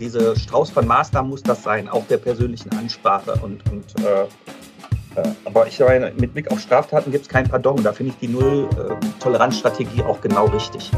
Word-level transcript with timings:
Diese 0.00 0.36
Strauß 0.38 0.70
von 0.70 0.86
Maßnahmen 0.86 1.30
muss 1.30 1.42
das 1.42 1.62
sein, 1.62 1.88
auch 1.88 2.06
der 2.06 2.18
persönlichen 2.18 2.70
Ansprache. 2.76 3.34
Und, 3.42 3.62
und 3.70 3.84
äh, 4.04 4.26
äh, 5.16 5.28
aber 5.44 5.66
ich 5.66 5.78
meine, 5.80 6.12
mit 6.16 6.32
Blick 6.32 6.50
auf 6.50 6.60
Straftaten 6.60 7.10
gibt 7.10 7.24
es 7.24 7.28
kein 7.28 7.48
Pardon. 7.48 7.82
Da 7.82 7.92
finde 7.92 8.12
ich 8.12 8.18
die 8.18 8.32
Null-Toleranz-Strategie 8.32 10.02
auch 10.02 10.20
genau 10.20 10.46
richtig. 10.46 10.90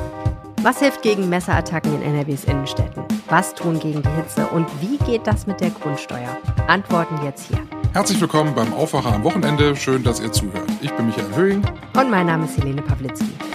Was 0.63 0.79
hilft 0.79 1.03
gegen 1.03 1.29
Messerattacken 1.29 1.95
in 1.95 2.15
NRWs 2.15 2.45
Innenstädten? 2.45 3.05
Was 3.29 3.55
tun 3.55 3.79
gegen 3.79 4.03
die 4.03 4.11
Hitze? 4.11 4.47
Und 4.47 4.67
wie 4.81 4.97
geht 5.05 5.27
das 5.27 5.47
mit 5.47 5.61
der 5.61 5.71
Grundsteuer? 5.71 6.39
Antworten 6.69 7.19
jetzt 7.25 7.49
hier. 7.49 7.59
Herzlich 7.93 8.21
willkommen 8.21 8.55
beim 8.55 8.73
Aufwacher 8.73 9.13
am 9.13 9.25
Wochenende. 9.25 9.77
Schön, 9.77 10.03
dass 10.03 10.21
ihr 10.21 10.33
zuhört. 10.33 10.69
Ich 10.81 10.91
bin 10.93 11.07
Michael 11.07 11.35
Höhing. 11.35 11.63
Und 11.97 12.11
mein 12.11 12.27
Name 12.27 12.47
ist 12.47 12.57
Helene 12.57 12.83
Pawlitzki. 12.83 13.54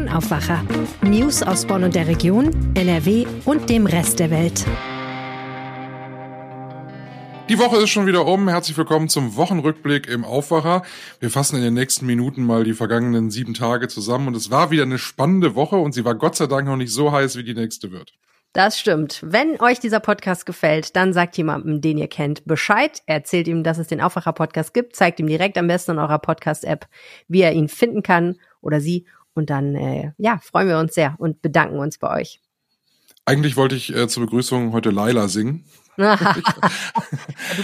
Bonn 0.00 0.08
Aufwacher. 0.08 0.64
News 1.02 1.42
aus 1.42 1.66
Bonn 1.66 1.84
und 1.84 1.94
der 1.94 2.08
Region, 2.08 2.72
NRW 2.74 3.26
und 3.44 3.68
dem 3.68 3.84
Rest 3.84 4.18
der 4.18 4.30
Welt. 4.30 4.64
Die 7.50 7.58
Woche 7.58 7.82
ist 7.82 7.90
schon 7.90 8.06
wieder 8.06 8.24
um. 8.24 8.48
Herzlich 8.48 8.78
willkommen 8.78 9.10
zum 9.10 9.36
Wochenrückblick 9.36 10.08
im 10.08 10.24
Aufwacher. 10.24 10.84
Wir 11.18 11.28
fassen 11.28 11.56
in 11.56 11.62
den 11.62 11.74
nächsten 11.74 12.06
Minuten 12.06 12.46
mal 12.46 12.64
die 12.64 12.72
vergangenen 12.72 13.30
sieben 13.30 13.52
Tage 13.52 13.88
zusammen 13.88 14.28
und 14.28 14.36
es 14.36 14.50
war 14.50 14.70
wieder 14.70 14.84
eine 14.84 14.96
spannende 14.96 15.54
Woche 15.54 15.76
und 15.76 15.92
sie 15.92 16.06
war 16.06 16.14
Gott 16.14 16.34
sei 16.34 16.46
Dank 16.46 16.66
noch 16.66 16.76
nicht 16.76 16.94
so 16.94 17.12
heiß, 17.12 17.36
wie 17.36 17.44
die 17.44 17.52
nächste 17.52 17.92
wird. 17.92 18.14
Das 18.54 18.80
stimmt. 18.80 19.20
Wenn 19.22 19.60
euch 19.60 19.80
dieser 19.80 20.00
Podcast 20.00 20.46
gefällt, 20.46 20.96
dann 20.96 21.12
sagt 21.12 21.36
jemandem, 21.36 21.82
den 21.82 21.98
ihr 21.98 22.08
kennt, 22.08 22.46
Bescheid. 22.46 23.02
Erzählt 23.04 23.48
ihm, 23.48 23.62
dass 23.64 23.76
es 23.76 23.88
den 23.88 24.00
Aufwacher-Podcast 24.00 24.72
gibt. 24.72 24.96
Zeigt 24.96 25.20
ihm 25.20 25.26
direkt 25.26 25.58
am 25.58 25.68
besten 25.68 25.92
in 25.92 25.98
eurer 25.98 26.18
Podcast-App, 26.18 26.86
wie 27.28 27.42
er 27.42 27.52
ihn 27.52 27.68
finden 27.68 28.02
kann 28.02 28.38
oder 28.62 28.80
sie. 28.80 29.06
Und 29.34 29.50
dann, 29.50 29.74
äh, 29.74 30.12
ja, 30.18 30.38
freuen 30.42 30.68
wir 30.68 30.78
uns 30.78 30.94
sehr 30.94 31.16
und 31.18 31.42
bedanken 31.42 31.78
uns 31.78 31.98
bei 31.98 32.20
euch. 32.20 32.40
Eigentlich 33.24 33.56
wollte 33.56 33.76
ich 33.76 33.94
äh, 33.94 34.08
zur 34.08 34.24
Begrüßung 34.24 34.72
heute 34.72 34.90
Laila 34.90 35.28
singen. 35.28 35.64
du 35.96 36.04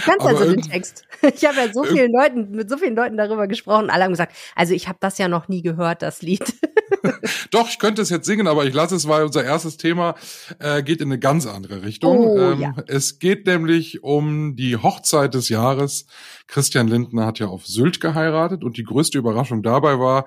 kannst 0.01 0.25
also 0.25 0.45
den 0.45 0.61
Text. 0.61 1.05
Ich 1.33 1.43
habe 1.45 1.57
ja 1.57 1.73
so 1.73 1.83
vielen 1.83 2.11
Leuten, 2.11 2.51
mit 2.51 2.69
so 2.69 2.77
vielen 2.77 2.95
Leuten 2.95 3.17
darüber 3.17 3.47
gesprochen. 3.47 3.89
Alle 3.89 4.03
haben 4.03 4.11
gesagt, 4.11 4.35
also 4.55 4.75
ich 4.75 4.87
habe 4.87 4.99
das 5.01 5.17
ja 5.17 5.27
noch 5.27 5.47
nie 5.47 5.63
gehört, 5.63 6.03
das 6.03 6.21
Lied. 6.21 6.53
Doch, 7.51 7.67
ich 7.67 7.79
könnte 7.79 8.01
es 8.01 8.09
jetzt 8.09 8.27
singen, 8.27 8.47
aber 8.47 8.65
ich 8.65 8.73
lasse 8.73 8.95
es, 8.95 9.07
weil 9.07 9.23
unser 9.23 9.43
erstes 9.43 9.77
Thema 9.77 10.15
äh, 10.59 10.83
geht 10.83 11.01
in 11.01 11.07
eine 11.07 11.19
ganz 11.19 11.47
andere 11.47 11.83
Richtung. 11.83 12.17
Oh, 12.17 12.37
ähm, 12.37 12.61
ja. 12.61 12.75
Es 12.87 13.17
geht 13.17 13.47
nämlich 13.47 14.03
um 14.03 14.55
die 14.55 14.77
Hochzeit 14.77 15.33
des 15.33 15.49
Jahres. 15.49 16.05
Christian 16.47 16.87
Lindner 16.87 17.25
hat 17.25 17.39
ja 17.39 17.47
auf 17.47 17.65
Sylt 17.65 17.99
geheiratet 17.99 18.63
und 18.63 18.77
die 18.77 18.83
größte 18.83 19.17
Überraschung 19.17 19.63
dabei 19.63 19.99
war, 19.99 20.25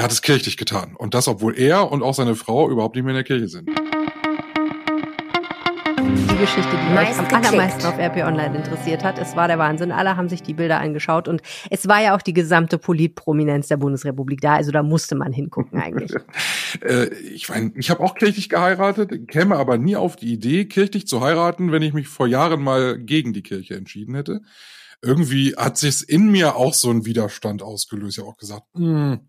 er 0.00 0.04
hat 0.04 0.12
es 0.12 0.22
kirchlich 0.22 0.56
getan. 0.56 0.96
Und 0.96 1.12
das, 1.12 1.28
obwohl 1.28 1.58
er 1.58 1.92
und 1.92 2.02
auch 2.02 2.14
seine 2.14 2.34
Frau 2.34 2.70
überhaupt 2.70 2.96
nicht 2.96 3.04
mehr 3.04 3.10
in 3.10 3.16
der 3.16 3.24
Kirche 3.24 3.48
sind. 3.48 3.68
Die 3.68 3.74
Geschichte, 6.38 6.70
die 6.70 6.94
mich 6.94 7.18
am 7.18 7.26
allermeisten 7.26 7.84
auf 7.84 7.98
RP 7.98 8.26
Online 8.26 8.56
interessiert 8.56 9.04
hat. 9.04 9.18
Es 9.18 9.36
war 9.36 9.46
der 9.46 9.58
Wahnsinn. 9.58 9.92
Alle 9.92 10.16
haben 10.16 10.30
sich 10.30 10.42
die 10.42 10.54
Bilder 10.54 10.80
angeschaut 10.80 11.28
und 11.28 11.42
es 11.68 11.86
war 11.86 12.02
ja 12.02 12.16
auch 12.16 12.22
die 12.22 12.32
gesamte 12.32 12.78
Politprominenz 12.78 13.68
der 13.68 13.76
Bundesrepublik 13.76 14.40
da. 14.40 14.54
Also 14.54 14.72
da 14.72 14.82
musste 14.82 15.16
man 15.16 15.34
hingucken 15.34 15.78
eigentlich. 15.78 16.14
äh, 16.80 17.12
ich 17.16 17.50
meine, 17.50 17.72
ich 17.76 17.90
habe 17.90 18.00
auch 18.00 18.14
kirchlich 18.14 18.48
geheiratet, 18.48 19.28
käme 19.28 19.56
aber 19.56 19.76
nie 19.76 19.96
auf 19.96 20.16
die 20.16 20.32
Idee, 20.32 20.64
kirchlich 20.64 21.06
zu 21.08 21.20
heiraten, 21.20 21.72
wenn 21.72 21.82
ich 21.82 21.92
mich 21.92 22.08
vor 22.08 22.26
Jahren 22.26 22.62
mal 22.62 22.98
gegen 22.98 23.34
die 23.34 23.42
Kirche 23.42 23.74
entschieden 23.74 24.14
hätte. 24.14 24.40
Irgendwie 25.02 25.56
hat 25.56 25.76
sich's 25.76 26.00
in 26.00 26.30
mir 26.30 26.56
auch 26.56 26.72
so 26.72 26.88
ein 26.88 27.04
Widerstand 27.04 27.62
ausgelöst. 27.62 28.16
Ich 28.16 28.22
habe 28.22 28.32
auch 28.32 28.38
gesagt, 28.38 28.64
mh, 28.72 29.12
hm, 29.12 29.20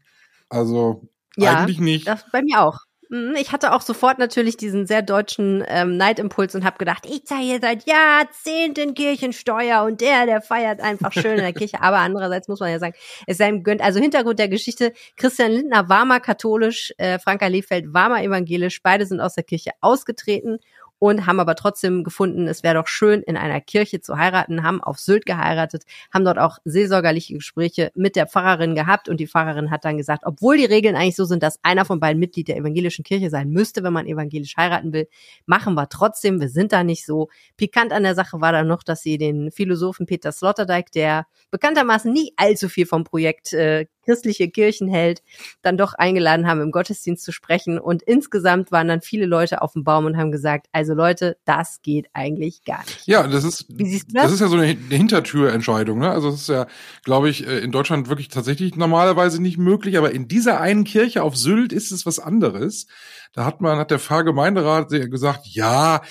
also 0.52 1.09
ja, 1.38 1.55
eigentlich 1.55 1.80
nicht. 1.80 2.07
Das 2.07 2.25
bei 2.31 2.41
mir 2.41 2.61
auch. 2.61 2.77
Mhm, 3.09 3.35
ich 3.38 3.52
hatte 3.52 3.73
auch 3.73 3.81
sofort 3.81 4.19
natürlich 4.19 4.55
diesen 4.55 4.85
sehr 4.85 5.02
deutschen 5.02 5.63
ähm, 5.67 5.97
Neidimpuls 5.97 6.55
und 6.55 6.63
habe 6.63 6.77
gedacht, 6.77 7.05
ich 7.05 7.25
zahle 7.25 7.41
hier 7.41 7.59
seit 7.61 7.85
Jahrzehnten 7.85 8.93
Kirchensteuer 8.93 9.83
und 9.83 9.99
der, 9.99 10.25
der 10.25 10.41
feiert 10.41 10.80
einfach 10.80 11.11
schön 11.11 11.33
in 11.33 11.41
der 11.41 11.53
Kirche. 11.53 11.81
Aber 11.81 11.97
andererseits 11.97 12.47
muss 12.47 12.59
man 12.59 12.69
ja 12.69 12.80
sagen, 12.80 12.95
es 13.27 13.37
sei 13.37 13.49
ihm 13.49 13.64
gönnt. 13.64 13.81
Also 13.81 13.99
Hintergrund 13.99 14.39
der 14.39 14.48
Geschichte, 14.48 14.93
Christian 15.17 15.52
Lindner 15.52 15.89
war 15.89 16.05
mal 16.05 16.20
katholisch, 16.20 16.93
äh, 16.97 17.20
Franka 17.20 17.47
Lehfeld 17.47 17.93
war 17.93 18.08
mal 18.08 18.23
evangelisch, 18.23 18.81
beide 18.81 19.05
sind 19.05 19.20
aus 19.20 19.36
der 19.36 19.43
Kirche 19.43 19.71
ausgetreten 19.81 20.59
und 21.02 21.26
haben 21.26 21.39
aber 21.39 21.56
trotzdem 21.56 22.04
gefunden, 22.04 22.48
es 22.48 22.62
wäre 22.62 22.76
doch 22.76 22.86
schön, 22.86 23.23
in 23.23 23.36
einer 23.36 23.60
Kirche 23.60 24.02
zu 24.02 24.17
heiraten, 24.20 24.62
haben 24.62 24.84
auf 24.84 25.00
Sylt 25.00 25.26
geheiratet, 25.26 25.84
haben 26.14 26.23
dort 26.23 26.38
auch 26.38 26.60
seelsorgerliche 26.64 27.34
Gespräche 27.34 27.92
mit 27.95 28.16
der 28.16 28.28
Pfarrerin 28.28 28.76
gehabt 28.76 29.10
und 29.10 29.20
die 29.20 29.26
Pfarrerin 29.26 29.72
hat 29.72 29.84
dann 29.84 29.98
gesagt, 29.98 30.22
obwohl 30.28 30.58
die 30.58 30.66
Regeln 30.66 30.95
eigentlich 30.95 31.16
so 31.16 31.26
sind, 31.26 31.42
dass 31.42 31.58
einer 31.64 31.86
von 31.86 32.00
beiden 32.00 32.20
Mitglied 32.20 32.50
der 32.50 32.58
evangelischen 32.58 33.04
Kirche 33.04 33.32
sein 33.32 33.50
müsste, 33.50 33.82
wenn 33.82 33.94
man 33.94 34.06
evangelisch 34.06 34.56
heiraten 34.58 34.94
will, 34.94 35.08
machen 35.48 35.73
wir 35.73 35.89
trotzdem, 35.89 36.39
wir 36.39 36.50
sind 36.50 36.72
da 36.72 36.84
nicht 36.84 37.04
so. 37.04 37.30
Pikant 37.58 37.94
an 37.94 38.04
der 38.04 38.14
Sache 38.14 38.39
war 38.39 38.52
dann 38.52 38.68
noch, 38.68 38.83
dass 38.83 39.02
sie 39.02 39.18
den 39.18 39.50
Philosophen 39.50 40.06
Peter 40.06 40.32
Sloterdijk, 40.32 40.92
der 40.92 41.26
bekanntermaßen 41.50 42.14
nie 42.14 42.32
allzu 42.36 42.70
viel 42.70 42.86
vom 42.86 43.06
Projekt 43.06 43.54
äh, 43.54 43.88
christliche 44.04 44.50
Kirchen 44.50 44.88
hält, 44.88 45.22
dann 45.62 45.78
doch 45.78 45.94
eingeladen 45.94 46.48
haben, 46.48 46.62
im 46.62 46.72
Gottesdienst 46.72 47.23
zu 47.23 47.32
sprechen. 47.32 47.80
Und 47.80 48.04
insgesamt 48.04 48.72
waren 48.72 48.88
dann 48.88 49.02
viele 49.02 49.26
Leute 49.26 49.62
auf 49.62 49.73
dem 49.73 49.84
Baum 49.84 50.06
und 50.06 50.17
haben 50.17 50.32
gesagt, 50.32 50.67
also 50.72 50.94
Leute, 50.94 51.38
das 51.45 51.82
geht 51.82 52.08
eigentlich 52.14 52.64
gar 52.64 52.84
nicht. 52.86 53.06
Ja, 53.06 53.28
das 53.28 53.44
ist, 53.44 53.66
das? 53.70 54.06
das 54.14 54.32
ist 54.34 54.39
ja 54.42 54.48
so 54.48 54.58
eine 54.58 54.67
Hintertürentscheidung. 54.67 56.00
Ne? 56.00 56.10
Also 56.10 56.32
das 56.32 56.42
ist 56.42 56.50
ja, 56.50 56.67
glaube 57.04 57.30
ich, 57.30 57.48
äh, 57.48 57.60
in 57.60 57.72
Deutschland 57.72 58.10
wirklich 58.10 58.30
tatsächlich 58.30 58.76
normalerweise 58.76 59.42
nicht 59.42 59.58
möglich. 59.58 59.98
Aber 59.98 60.12
in 60.12 60.28
dieser 60.28 60.60
einen 60.60 60.83
Kirche 60.83 61.23
auf 61.23 61.38
Sylt 61.38 61.73
ist 61.73 61.92
es 61.92 62.06
was 62.06 62.20
anderes. 62.20 62.88
Da 63.33 63.45
hat 63.45 63.62
man, 63.62 63.78
hat 63.78 63.92
der 63.92 64.00
Pfarrgemeinderat 64.00 64.89
gesagt, 64.89 65.48
ja, 65.48 66.02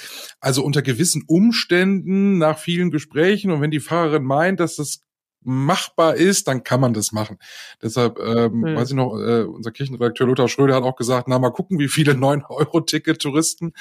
also 0.40 0.64
unter 0.64 0.80
gewissen 0.80 1.24
Umständen, 1.26 2.38
nach 2.38 2.58
vielen 2.58 2.90
Gesprächen 2.90 3.50
und 3.50 3.60
wenn 3.60 3.70
die 3.70 3.80
Pfarrerin 3.80 4.24
meint, 4.24 4.58
dass 4.60 4.76
das 4.76 5.02
machbar 5.42 6.16
ist, 6.16 6.48
dann 6.48 6.62
kann 6.64 6.80
man 6.80 6.92
das 6.92 7.12
machen. 7.12 7.38
Deshalb, 7.82 8.18
ähm, 8.18 8.64
hm. 8.64 8.76
weiß 8.76 8.90
ich 8.90 8.94
noch, 8.94 9.18
äh, 9.18 9.42
unser 9.42 9.70
Kirchenredakteur 9.70 10.26
Lothar 10.26 10.48
Schröder 10.48 10.74
hat 10.74 10.82
auch 10.82 10.96
gesagt, 10.96 11.28
na 11.28 11.38
mal 11.38 11.50
gucken, 11.50 11.78
wie 11.78 11.88
viele 11.88 12.12
9-Euro-Ticket-Touristen 12.14 13.72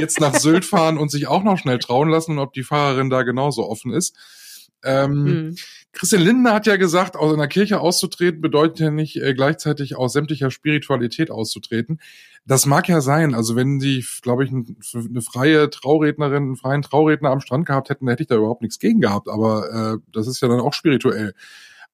jetzt 0.00 0.20
nach 0.20 0.34
Sylt 0.34 0.64
fahren 0.64 0.98
und 0.98 1.10
sich 1.10 1.26
auch 1.28 1.44
noch 1.44 1.58
schnell 1.58 1.78
trauen 1.78 2.08
lassen 2.08 2.32
und 2.32 2.38
ob 2.40 2.52
die 2.52 2.64
Fahrerin 2.64 3.10
da 3.10 3.22
genauso 3.22 3.68
offen 3.68 3.92
ist. 3.92 4.16
Ähm, 4.84 5.26
hm. 5.26 5.56
Christian 5.92 6.22
Lindner 6.22 6.52
hat 6.52 6.66
ja 6.66 6.76
gesagt, 6.76 7.16
aus 7.16 7.32
einer 7.32 7.48
Kirche 7.48 7.80
auszutreten 7.80 8.40
bedeutet 8.40 8.80
ja 8.80 8.90
nicht 8.90 9.16
äh, 9.16 9.32
gleichzeitig 9.32 9.96
aus 9.96 10.12
sämtlicher 10.12 10.50
Spiritualität 10.50 11.30
auszutreten. 11.30 12.00
Das 12.46 12.66
mag 12.66 12.88
ja 12.88 13.00
sein. 13.00 13.34
Also 13.34 13.56
wenn 13.56 13.80
sie, 13.80 14.04
glaube 14.20 14.44
ich, 14.44 14.50
eine 14.50 15.22
freie 15.22 15.70
Traurednerin, 15.70 16.42
einen 16.42 16.56
freien 16.56 16.82
Trauredner 16.82 17.30
am 17.30 17.40
Strand 17.40 17.66
gehabt 17.66 17.88
hätten, 17.88 18.06
hätte 18.08 18.22
ich 18.22 18.28
da 18.28 18.36
überhaupt 18.36 18.60
nichts 18.60 18.78
gegen 18.78 19.00
gehabt. 19.00 19.28
Aber 19.28 19.70
äh, 19.94 19.98
das 20.12 20.26
ist 20.26 20.42
ja 20.42 20.48
dann 20.48 20.60
auch 20.60 20.74
spirituell. 20.74 21.34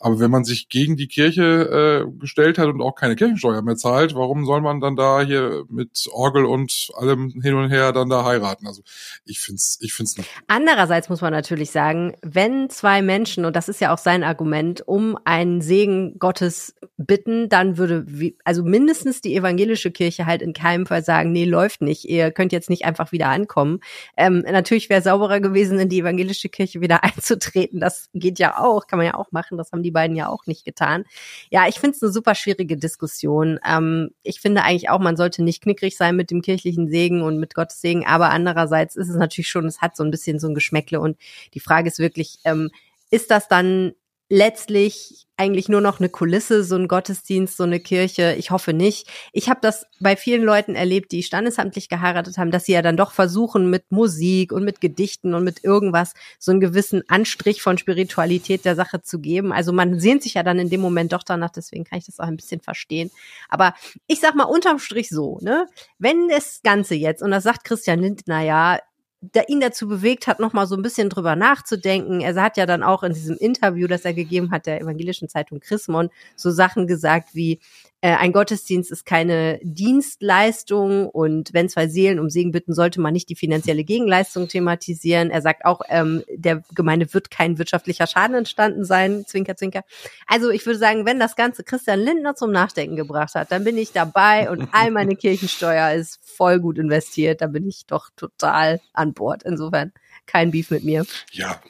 Aber 0.02 0.18
wenn 0.18 0.30
man 0.30 0.44
sich 0.44 0.70
gegen 0.70 0.96
die 0.96 1.08
Kirche 1.08 2.06
äh, 2.08 2.18
gestellt 2.18 2.56
hat 2.56 2.68
und 2.68 2.80
auch 2.80 2.94
keine 2.94 3.16
Kirchensteuer 3.16 3.60
mehr 3.60 3.76
zahlt, 3.76 4.14
warum 4.14 4.46
soll 4.46 4.62
man 4.62 4.80
dann 4.80 4.96
da 4.96 5.20
hier 5.20 5.64
mit 5.68 6.08
Orgel 6.10 6.46
und 6.46 6.88
allem 6.94 7.30
hin 7.42 7.54
und 7.54 7.68
her 7.68 7.92
dann 7.92 8.08
da 8.08 8.24
heiraten? 8.24 8.66
Also 8.66 8.80
ich 9.26 9.40
find's, 9.40 9.78
ich 9.82 9.92
find's 9.92 10.16
nicht. 10.16 10.30
Andererseits 10.46 11.10
muss 11.10 11.20
man 11.20 11.34
natürlich 11.34 11.70
sagen, 11.70 12.16
wenn 12.22 12.70
zwei 12.70 13.02
Menschen, 13.02 13.44
und 13.44 13.54
das 13.54 13.68
ist 13.68 13.82
ja 13.82 13.92
auch 13.92 13.98
sein 13.98 14.24
Argument, 14.24 14.86
um 14.88 15.18
einen 15.26 15.60
Segen 15.60 16.18
Gottes 16.18 16.74
bitten, 16.96 17.50
dann 17.50 17.76
würde, 17.76 18.06
also 18.44 18.64
mindestens 18.64 19.20
die 19.20 19.36
evangelische 19.36 19.90
Kirche 19.90 20.24
halt 20.24 20.40
in 20.40 20.54
keinem 20.54 20.86
Fall 20.86 21.04
sagen, 21.04 21.30
nee, 21.32 21.44
läuft 21.44 21.82
nicht, 21.82 22.08
ihr 22.08 22.30
könnt 22.30 22.52
jetzt 22.52 22.70
nicht 22.70 22.86
einfach 22.86 23.12
wieder 23.12 23.28
ankommen. 23.28 23.80
Ähm, 24.16 24.44
natürlich 24.50 24.88
wäre 24.88 25.02
sauberer 25.02 25.40
gewesen, 25.40 25.78
in 25.78 25.90
die 25.90 26.00
evangelische 26.00 26.48
Kirche 26.48 26.80
wieder 26.80 27.04
einzutreten. 27.04 27.80
Das 27.80 28.08
geht 28.14 28.38
ja 28.38 28.58
auch, 28.58 28.86
kann 28.86 28.98
man 28.98 29.06
ja 29.06 29.14
auch 29.14 29.30
machen. 29.30 29.58
Das 29.58 29.72
haben 29.72 29.82
die 29.82 29.89
die 29.90 29.92
beiden 29.92 30.16
ja 30.16 30.28
auch 30.28 30.46
nicht 30.46 30.64
getan. 30.64 31.04
Ja, 31.50 31.66
ich 31.68 31.80
finde 31.80 31.96
es 31.96 32.02
eine 32.02 32.12
super 32.12 32.36
schwierige 32.36 32.76
Diskussion. 32.76 33.58
Ähm, 33.66 34.10
ich 34.22 34.40
finde 34.40 34.62
eigentlich 34.62 34.88
auch, 34.88 35.00
man 35.00 35.16
sollte 35.16 35.42
nicht 35.42 35.62
knickrig 35.62 35.96
sein 35.96 36.14
mit 36.14 36.30
dem 36.30 36.42
kirchlichen 36.42 36.88
Segen 36.88 37.22
und 37.22 37.38
mit 37.38 37.54
Gottes 37.54 37.80
Segen, 37.80 38.06
aber 38.06 38.30
andererseits 38.30 38.94
ist 38.94 39.08
es 39.08 39.16
natürlich 39.16 39.48
schon, 39.48 39.66
es 39.66 39.80
hat 39.80 39.96
so 39.96 40.04
ein 40.04 40.10
bisschen 40.12 40.38
so 40.38 40.48
ein 40.48 40.54
Geschmäckle 40.54 41.00
und 41.00 41.18
die 41.54 41.60
Frage 41.60 41.88
ist 41.88 41.98
wirklich, 41.98 42.38
ähm, 42.44 42.70
ist 43.10 43.30
das 43.32 43.48
dann 43.48 43.94
letztlich 44.30 45.26
eigentlich 45.36 45.68
nur 45.68 45.80
noch 45.80 45.98
eine 45.98 46.08
Kulisse, 46.08 46.62
so 46.62 46.76
ein 46.76 46.86
Gottesdienst, 46.86 47.56
so 47.56 47.64
eine 47.64 47.80
Kirche. 47.80 48.36
Ich 48.38 48.50
hoffe 48.50 48.72
nicht. 48.72 49.08
Ich 49.32 49.48
habe 49.48 49.58
das 49.60 49.86
bei 49.98 50.14
vielen 50.14 50.44
Leuten 50.44 50.76
erlebt, 50.76 51.10
die 51.12 51.22
standesamtlich 51.22 51.88
geheiratet 51.88 52.38
haben, 52.38 52.52
dass 52.52 52.66
sie 52.66 52.72
ja 52.72 52.82
dann 52.82 52.96
doch 52.96 53.10
versuchen, 53.10 53.70
mit 53.70 53.90
Musik 53.90 54.52
und 54.52 54.64
mit 54.64 54.80
Gedichten 54.80 55.34
und 55.34 55.42
mit 55.42 55.64
irgendwas 55.64 56.12
so 56.38 56.52
einen 56.52 56.60
gewissen 56.60 57.02
Anstrich 57.08 57.60
von 57.60 57.76
Spiritualität 57.76 58.64
der 58.64 58.76
Sache 58.76 59.02
zu 59.02 59.18
geben. 59.18 59.52
Also 59.52 59.72
man 59.72 59.98
sehnt 59.98 60.22
sich 60.22 60.34
ja 60.34 60.42
dann 60.42 60.58
in 60.58 60.70
dem 60.70 60.80
Moment 60.80 61.12
doch 61.12 61.24
danach, 61.24 61.50
deswegen 61.50 61.84
kann 61.84 61.98
ich 61.98 62.06
das 62.06 62.20
auch 62.20 62.28
ein 62.28 62.36
bisschen 62.36 62.60
verstehen. 62.60 63.10
Aber 63.48 63.74
ich 64.06 64.20
sag 64.20 64.36
mal 64.36 64.44
unterm 64.44 64.78
Strich 64.78 65.08
so, 65.08 65.38
ne? 65.40 65.66
Wenn 65.98 66.28
das 66.28 66.60
Ganze 66.62 66.94
jetzt, 66.94 67.22
und 67.22 67.32
das 67.32 67.42
sagt 67.44 67.64
Christian 67.64 68.00
Lindner 68.00 68.42
ja, 68.42 68.78
der 69.20 69.48
ihn 69.50 69.60
dazu 69.60 69.86
bewegt 69.86 70.26
hat, 70.26 70.40
noch 70.40 70.54
mal 70.54 70.66
so 70.66 70.74
ein 70.76 70.82
bisschen 70.82 71.10
drüber 71.10 71.36
nachzudenken. 71.36 72.20
Er 72.20 72.34
hat 72.42 72.56
ja 72.56 72.64
dann 72.64 72.82
auch 72.82 73.02
in 73.02 73.12
diesem 73.12 73.36
Interview, 73.36 73.86
das 73.86 74.04
er 74.04 74.14
gegeben 74.14 74.50
hat, 74.50 74.66
der 74.66 74.80
evangelischen 74.80 75.28
Zeitung 75.28 75.60
Chrismon, 75.60 76.08
so 76.36 76.50
Sachen 76.50 76.86
gesagt 76.86 77.34
wie, 77.34 77.60
äh, 78.02 78.16
ein 78.16 78.32
Gottesdienst 78.32 78.90
ist 78.90 79.04
keine 79.04 79.60
Dienstleistung 79.62 81.08
und 81.08 81.52
wenn 81.52 81.68
zwei 81.68 81.86
Seelen 81.86 82.18
um 82.18 82.30
Segen 82.30 82.50
bitten, 82.50 82.72
sollte 82.72 83.00
man 83.00 83.12
nicht 83.12 83.28
die 83.28 83.36
finanzielle 83.36 83.84
Gegenleistung 83.84 84.48
thematisieren. 84.48 85.30
Er 85.30 85.42
sagt 85.42 85.66
auch, 85.66 85.82
ähm, 85.88 86.24
der 86.28 86.62
Gemeinde 86.74 87.12
wird 87.12 87.30
kein 87.30 87.58
wirtschaftlicher 87.58 88.06
Schaden 88.06 88.36
entstanden 88.36 88.84
sein, 88.84 89.24
zwinker, 89.26 89.54
zwinker. 89.54 89.82
Also 90.26 90.50
ich 90.50 90.64
würde 90.64 90.78
sagen, 90.78 91.04
wenn 91.04 91.20
das 91.20 91.36
Ganze 91.36 91.62
Christian 91.62 92.00
Lindner 92.00 92.34
zum 92.34 92.52
Nachdenken 92.52 92.96
gebracht 92.96 93.34
hat, 93.34 93.52
dann 93.52 93.64
bin 93.64 93.76
ich 93.76 93.92
dabei 93.92 94.50
und 94.50 94.68
all 94.72 94.90
meine 94.90 95.14
Kirchensteuer 95.14 95.92
ist 95.92 96.20
voll 96.22 96.58
gut 96.58 96.78
investiert. 96.78 97.42
Da 97.42 97.48
bin 97.48 97.68
ich 97.68 97.84
doch 97.86 98.08
total 98.16 98.80
an 98.94 99.12
Bord. 99.12 99.42
Insofern 99.42 99.92
kein 100.26 100.52
Beef 100.52 100.70
mit 100.70 100.84
mir. 100.84 101.04
Ja, 101.32 101.60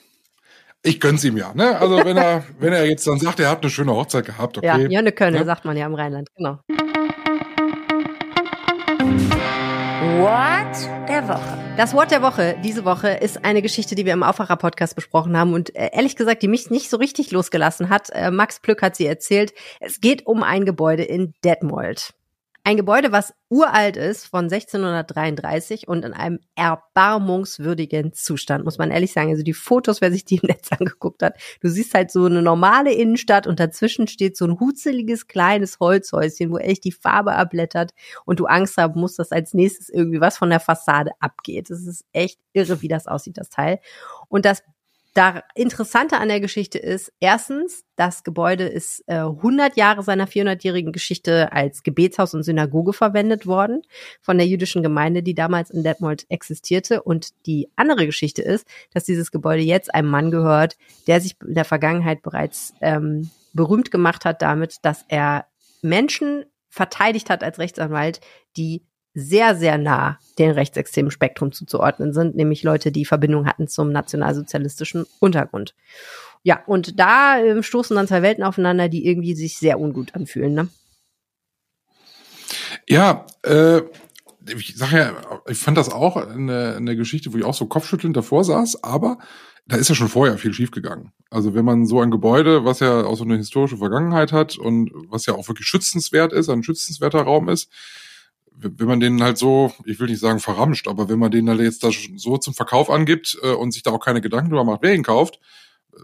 ich 0.83 1.01
gönn's 1.01 1.25
ihm 1.25 1.37
ja, 1.37 1.53
ne? 1.55 1.79
Also 1.79 2.05
wenn 2.05 2.17
er, 2.17 2.45
wenn 2.59 2.73
er 2.73 2.87
jetzt 2.87 3.07
dann 3.07 3.19
sagt, 3.19 3.41
er 3.41 3.51
hat 3.51 3.63
eine 3.63 3.71
schöne 3.71 3.93
Hochzeit 3.93 4.25
gehabt, 4.25 4.59
okay. 4.59 4.67
Ja, 4.67 4.77
Jönne 4.79 5.13
Könne, 5.13 5.41
ne? 5.41 5.45
sagt 5.45 5.65
man 5.65 5.77
ja 5.77 5.87
im 5.87 5.95
Rheinland, 5.95 6.29
genau. 6.37 6.59
What 10.21 11.09
der 11.09 11.29
Woche. 11.29 11.59
Das 11.77 11.95
Wort 11.95 12.11
der 12.11 12.23
Woche 12.23 12.57
diese 12.63 12.85
Woche 12.85 13.09
ist 13.09 13.45
eine 13.45 13.63
Geschichte, 13.63 13.95
die 13.95 14.07
wir 14.07 14.13
im 14.13 14.23
Aufwacher-Podcast 14.23 14.95
besprochen 14.95 15.37
haben 15.37 15.53
und 15.53 15.75
äh, 15.75 15.91
ehrlich 15.93 16.17
gesagt, 16.17 16.43
die 16.43 16.49
mich 16.49 16.71
nicht 16.71 16.91
so 16.91 16.97
richtig 16.97 17.31
losgelassen 17.31 17.91
hat. 17.91 18.09
Äh, 18.11 18.31
Max 18.31 18.61
Plück 18.61 18.83
hat 18.83 18.97
sie 18.97 19.07
erzählt. 19.07 19.53
Es 19.81 20.01
geht 20.01 20.27
um 20.27 20.43
ein 20.43 20.65
Gebäude 20.65 21.05
in 21.05 21.35
Detmold. 21.45 22.15
Ein 22.71 22.77
Gebäude, 22.77 23.11
was 23.11 23.35
uralt 23.49 23.97
ist, 23.97 24.27
von 24.27 24.45
1633 24.45 25.89
und 25.89 26.05
in 26.05 26.13
einem 26.13 26.39
erbarmungswürdigen 26.55 28.13
Zustand, 28.13 28.65
muss 28.65 28.79
man 28.79 28.93
ehrlich 28.93 29.13
sagen. 29.13 29.31
Also 29.31 29.43
die 29.43 29.55
Fotos, 29.55 30.01
wer 30.01 30.13
sich 30.13 30.25
die 30.25 30.37
im 30.37 30.47
Netz 30.47 30.71
angeguckt 30.79 31.25
hat, 31.25 31.37
du 31.61 31.69
siehst 31.69 31.93
halt 31.95 32.13
so 32.13 32.27
eine 32.27 32.43
normale 32.43 32.93
Innenstadt 32.93 33.49
und 33.49 33.59
dazwischen 33.59 34.07
steht 34.07 34.37
so 34.37 34.45
ein 34.45 34.61
hutzeliges 34.61 35.27
kleines 35.27 35.81
Holzhäuschen, 35.81 36.53
wo 36.53 36.59
echt 36.59 36.85
die 36.85 36.93
Farbe 36.93 37.33
abblättert 37.33 37.91
und 38.25 38.39
du 38.39 38.47
Angst 38.47 38.77
haben 38.77 39.01
musst, 39.01 39.19
dass 39.19 39.33
als 39.33 39.53
nächstes 39.53 39.89
irgendwie 39.89 40.21
was 40.21 40.39
von 40.39 40.51
der 40.51 40.61
Fassade 40.61 41.11
abgeht. 41.19 41.71
Es 41.71 41.85
ist 41.85 42.05
echt 42.13 42.39
irre, 42.53 42.83
wie 42.83 42.89
das 42.89 43.09
aussieht, 43.09 43.37
das 43.37 43.51
Teil. 43.51 43.81
Und 44.29 44.45
das 44.45 44.63
da 45.15 45.43
Interessante 45.55 46.19
an 46.19 46.29
der 46.29 46.41
Geschichte 46.41 46.79
ist, 46.79 47.13
erstens, 47.19 47.85
das 47.97 48.23
Gebäude 48.23 48.65
ist 48.65 49.03
äh, 49.09 49.15
100 49.17 49.77
Jahre 49.77 50.03
seiner 50.03 50.27
400-jährigen 50.27 50.93
Geschichte 50.93 51.53
als 51.53 51.83
Gebetshaus 51.83 52.35
und 52.35 52.45
Synagoge 52.45 52.93
verwendet 52.93 53.47
worden 53.47 53.83
von 54.21 54.39
der 54.39 54.47
jüdischen 54.47 54.83
Gemeinde, 54.83 55.23
die 55.23 55.35
damals 55.35 55.71
in 55.71 55.83
Detmold 55.83 56.27
existierte. 56.29 57.03
Und 57.03 57.31
die 57.47 57.69
andere 57.77 58.07
Geschichte 58.07 58.43
ist, 58.43 58.67
dass 58.95 59.05
dieses 59.05 59.33
Gebäude 59.33 59.63
jetzt 59.63 59.93
einem 59.95 60.09
Mann 60.09 60.31
gehört, 60.31 60.77
der 61.07 61.21
sich 61.21 61.37
in 61.45 61.55
der 61.55 61.65
Vergangenheit 61.65 62.23
bereits 62.23 62.73
ähm, 62.81 63.31
berühmt 63.53 63.91
gemacht 63.91 64.25
hat 64.25 64.43
damit, 64.43 64.77
dass 64.83 65.05
er 65.09 65.47
Menschen 65.83 66.45
verteidigt 66.69 67.31
hat 67.31 67.43
als 67.43 67.59
Rechtsanwalt, 67.59 68.21
die 68.57 68.85
sehr, 69.15 69.57
sehr 69.57 69.79
nah 69.79 70.19
den 70.39 70.53
rechtsextremen 70.53 71.11
Spektrum 71.11 71.53
zuzuordnen 71.53 72.13
sind, 72.13 72.37
nämlich 72.37 72.63
Leute, 72.63 72.93
die 72.93 73.05
Verbindung 73.05 73.47
hatten 73.47 73.69
zum 73.69 73.91
nationalsozialistischen 73.91 75.07
Untergrund. 75.19 75.75
Ja, 76.43 76.63
und 76.67 76.99
da 76.99 77.39
äh, 77.39 77.63
stoßen 77.63 77.97
dann 77.97 78.09
zwei 78.09 78.23
Welten 78.23 78.45
aufeinander, 78.45 78.89
die 78.89 79.07
irgendwie 79.07 79.35
sich 79.35 79.59
sehr 79.59 79.79
ungut 79.79 80.15
anfühlen. 80.15 80.55
Ne? 80.55 80.69
Ja, 82.89 83.27
äh, 83.43 83.83
ich 84.47 84.75
sag 84.77 84.93
ja, 84.93 85.13
ich 85.49 85.59
fand 85.59 85.77
das 85.77 85.91
auch 85.91 86.17
eine, 86.17 86.77
eine 86.77 86.97
Geschichte, 86.97 87.33
wo 87.33 87.37
ich 87.37 87.45
auch 87.45 87.55
so 87.55 87.67
kopfschüttelnd 87.67 88.17
davor 88.17 88.45
saß, 88.45 88.83
aber 88.83 89.19
da 89.67 89.77
ist 89.77 89.89
ja 89.89 89.95
schon 89.95 90.09
vorher 90.09 90.39
viel 90.39 90.55
schiefgegangen. 90.55 91.13
Also 91.31 91.55
wenn 91.55 91.65
man 91.65 91.87
so 91.87 92.01
ein 92.01 92.11
Gebäude, 92.11 92.65
was 92.65 92.81
ja 92.81 93.05
auch 93.05 93.17
so 93.17 93.25
eine 93.25 93.37
historische 93.37 93.77
Vergangenheit 93.77 94.33
hat 94.33 94.57
und 94.57 94.91
was 95.09 95.27
ja 95.27 95.35
auch 95.35 95.47
wirklich 95.47 95.69
schützenswert 95.69 96.33
ist, 96.33 96.49
ein 96.49 96.63
schützenswerter 96.63 97.21
Raum 97.21 97.49
ist, 97.49 97.71
wenn 98.63 98.87
man 98.87 99.01
den 99.01 99.23
halt 99.23 99.39
so, 99.39 99.73
ich 99.85 99.99
will 100.01 100.09
nicht 100.09 100.21
sagen 100.21 100.41
verramscht, 100.41 100.89
aber 100.89 101.09
wenn 101.09 101.19
man 101.19 101.31
den 101.31 101.49
halt 101.49 101.61
jetzt 101.61 101.85
da 101.85 101.91
so 102.17 102.37
zum 102.39 102.55
Verkauf 102.55 102.91
angibt 102.91 103.39
äh, 103.43 103.53
und 103.53 103.73
sich 103.73 103.83
da 103.83 103.91
auch 103.91 104.05
keine 104.05 104.21
Gedanken 104.21 104.51
drüber 104.51 104.65
macht, 104.65 104.83
wer 104.83 104.95
ihn 104.95 105.03
kauft, 105.03 105.41
äh, 105.93 105.99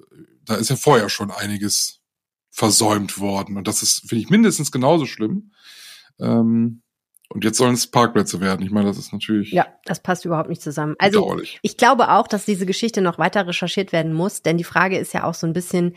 da 0.44 0.54
ist 0.56 0.70
ja 0.70 0.76
vorher 0.76 1.08
schon 1.08 1.30
einiges 1.30 2.00
versäumt 2.50 3.18
worden. 3.18 3.56
Und 3.56 3.68
das 3.68 3.82
ist, 3.82 4.08
finde 4.08 4.22
ich, 4.22 4.30
mindestens 4.30 4.72
genauso 4.72 5.06
schlimm. 5.06 5.52
Ähm, 6.18 6.82
und 7.28 7.44
jetzt 7.44 7.58
sollen 7.58 7.74
es 7.74 7.88
Parkplätze 7.88 8.40
werden. 8.40 8.64
Ich 8.64 8.70
meine, 8.70 8.86
das 8.86 8.98
ist 8.98 9.12
natürlich. 9.12 9.50
Ja, 9.50 9.66
das 9.84 10.00
passt 10.00 10.24
überhaupt 10.24 10.48
nicht 10.48 10.62
zusammen. 10.62 10.94
Also, 10.98 11.38
ich 11.62 11.76
glaube 11.76 12.10
auch, 12.10 12.28
dass 12.28 12.44
diese 12.44 12.66
Geschichte 12.66 13.00
noch 13.00 13.18
weiter 13.18 13.46
recherchiert 13.46 13.92
werden 13.92 14.12
muss, 14.12 14.42
denn 14.42 14.56
die 14.56 14.64
Frage 14.64 14.96
ist 14.96 15.12
ja 15.12 15.24
auch 15.24 15.34
so 15.34 15.46
ein 15.46 15.52
bisschen, 15.52 15.96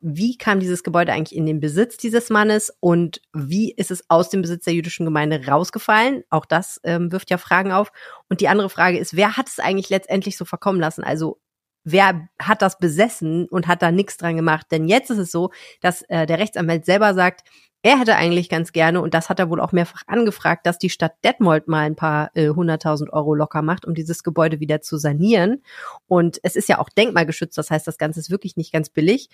wie 0.00 0.36
kam 0.36 0.60
dieses 0.60 0.82
Gebäude 0.84 1.12
eigentlich 1.12 1.36
in 1.36 1.46
den 1.46 1.60
Besitz 1.60 1.96
dieses 1.96 2.30
Mannes 2.30 2.72
und 2.80 3.20
wie 3.32 3.72
ist 3.72 3.90
es 3.90 4.04
aus 4.08 4.30
dem 4.30 4.42
Besitz 4.42 4.64
der 4.64 4.74
jüdischen 4.74 5.04
Gemeinde 5.04 5.44
rausgefallen? 5.46 6.22
Auch 6.30 6.46
das 6.46 6.80
ähm, 6.84 7.10
wirft 7.10 7.30
ja 7.30 7.38
Fragen 7.38 7.72
auf. 7.72 7.90
Und 8.28 8.40
die 8.40 8.48
andere 8.48 8.70
Frage 8.70 8.98
ist, 8.98 9.16
wer 9.16 9.36
hat 9.36 9.48
es 9.48 9.58
eigentlich 9.58 9.90
letztendlich 9.90 10.36
so 10.36 10.44
verkommen 10.44 10.80
lassen? 10.80 11.02
Also 11.02 11.40
wer 11.84 12.28
hat 12.40 12.62
das 12.62 12.78
besessen 12.78 13.46
und 13.48 13.66
hat 13.66 13.82
da 13.82 13.90
nichts 13.90 14.16
dran 14.16 14.36
gemacht? 14.36 14.66
Denn 14.70 14.86
jetzt 14.86 15.10
ist 15.10 15.18
es 15.18 15.32
so, 15.32 15.50
dass 15.80 16.02
äh, 16.02 16.26
der 16.26 16.38
Rechtsanwalt 16.38 16.84
selber 16.84 17.14
sagt, 17.14 17.48
er 17.82 18.00
hätte 18.00 18.16
eigentlich 18.16 18.48
ganz 18.48 18.72
gerne, 18.72 19.00
und 19.00 19.14
das 19.14 19.28
hat 19.28 19.38
er 19.38 19.50
wohl 19.50 19.60
auch 19.60 19.70
mehrfach 19.70 20.02
angefragt, 20.08 20.66
dass 20.66 20.78
die 20.78 20.90
Stadt 20.90 21.14
Detmold 21.24 21.68
mal 21.68 21.86
ein 21.86 21.94
paar 21.94 22.30
äh, 22.34 22.48
hunderttausend 22.48 23.10
äh, 23.10 23.12
Euro 23.12 23.34
locker 23.34 23.62
macht, 23.62 23.86
um 23.86 23.94
dieses 23.94 24.24
Gebäude 24.24 24.58
wieder 24.58 24.80
zu 24.80 24.96
sanieren. 24.98 25.62
Und 26.08 26.40
es 26.42 26.56
ist 26.56 26.68
ja 26.68 26.80
auch 26.80 26.88
denkmalgeschützt, 26.88 27.56
das 27.56 27.70
heißt, 27.70 27.86
das 27.86 27.98
Ganze 27.98 28.18
ist 28.18 28.30
wirklich 28.30 28.56
nicht 28.56 28.72
ganz 28.72 28.90
billig. 28.90 29.28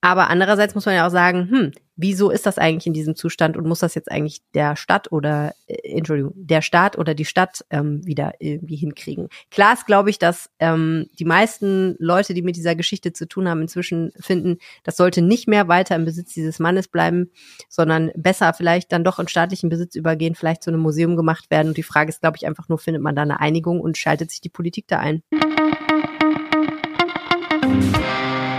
Aber 0.00 0.28
andererseits 0.28 0.74
muss 0.74 0.86
man 0.86 0.94
ja 0.94 1.06
auch 1.06 1.10
sagen, 1.10 1.48
hm, 1.50 1.72
wieso 1.96 2.30
ist 2.30 2.46
das 2.46 2.58
eigentlich 2.58 2.86
in 2.86 2.92
diesem 2.92 3.14
Zustand 3.14 3.56
und 3.56 3.66
muss 3.66 3.78
das 3.78 3.94
jetzt 3.94 4.10
eigentlich 4.10 4.42
der 4.54 4.76
Stadt 4.76 5.12
oder, 5.12 5.54
äh, 5.66 5.96
Entschuldigung, 5.96 6.32
der 6.36 6.62
Staat 6.62 6.98
oder 6.98 7.14
die 7.14 7.24
Stadt 7.24 7.64
ähm, 7.70 8.04
wieder 8.04 8.32
irgendwie 8.38 8.76
hinkriegen? 8.76 9.28
Klar 9.50 9.74
ist, 9.74 9.86
glaube 9.86 10.10
ich, 10.10 10.18
dass 10.18 10.50
ähm, 10.58 11.06
die 11.18 11.24
meisten 11.24 11.96
Leute, 11.98 12.34
die 12.34 12.42
mit 12.42 12.56
dieser 12.56 12.74
Geschichte 12.74 13.12
zu 13.12 13.26
tun 13.26 13.48
haben, 13.48 13.62
inzwischen 13.62 14.12
finden, 14.18 14.58
das 14.82 14.96
sollte 14.96 15.22
nicht 15.22 15.48
mehr 15.48 15.68
weiter 15.68 15.96
im 15.96 16.04
Besitz 16.04 16.34
dieses 16.34 16.58
Mannes 16.58 16.88
bleiben, 16.88 17.30
sondern 17.68 18.10
besser 18.16 18.52
vielleicht 18.54 18.92
dann 18.92 19.04
doch 19.04 19.18
in 19.18 19.28
staatlichen 19.28 19.70
Besitz 19.70 19.94
übergehen, 19.94 20.34
vielleicht 20.34 20.62
zu 20.62 20.70
einem 20.70 20.80
Museum 20.80 21.16
gemacht 21.16 21.50
werden. 21.50 21.68
Und 21.68 21.76
die 21.76 21.82
Frage 21.82 22.10
ist, 22.10 22.20
glaube 22.20 22.36
ich, 22.36 22.46
einfach 22.46 22.68
nur, 22.68 22.78
findet 22.78 23.02
man 23.02 23.16
da 23.16 23.22
eine 23.22 23.40
Einigung 23.40 23.80
und 23.80 23.96
schaltet 23.96 24.30
sich 24.30 24.40
die 24.40 24.48
Politik 24.48 24.86
da 24.88 24.98
ein? 24.98 25.22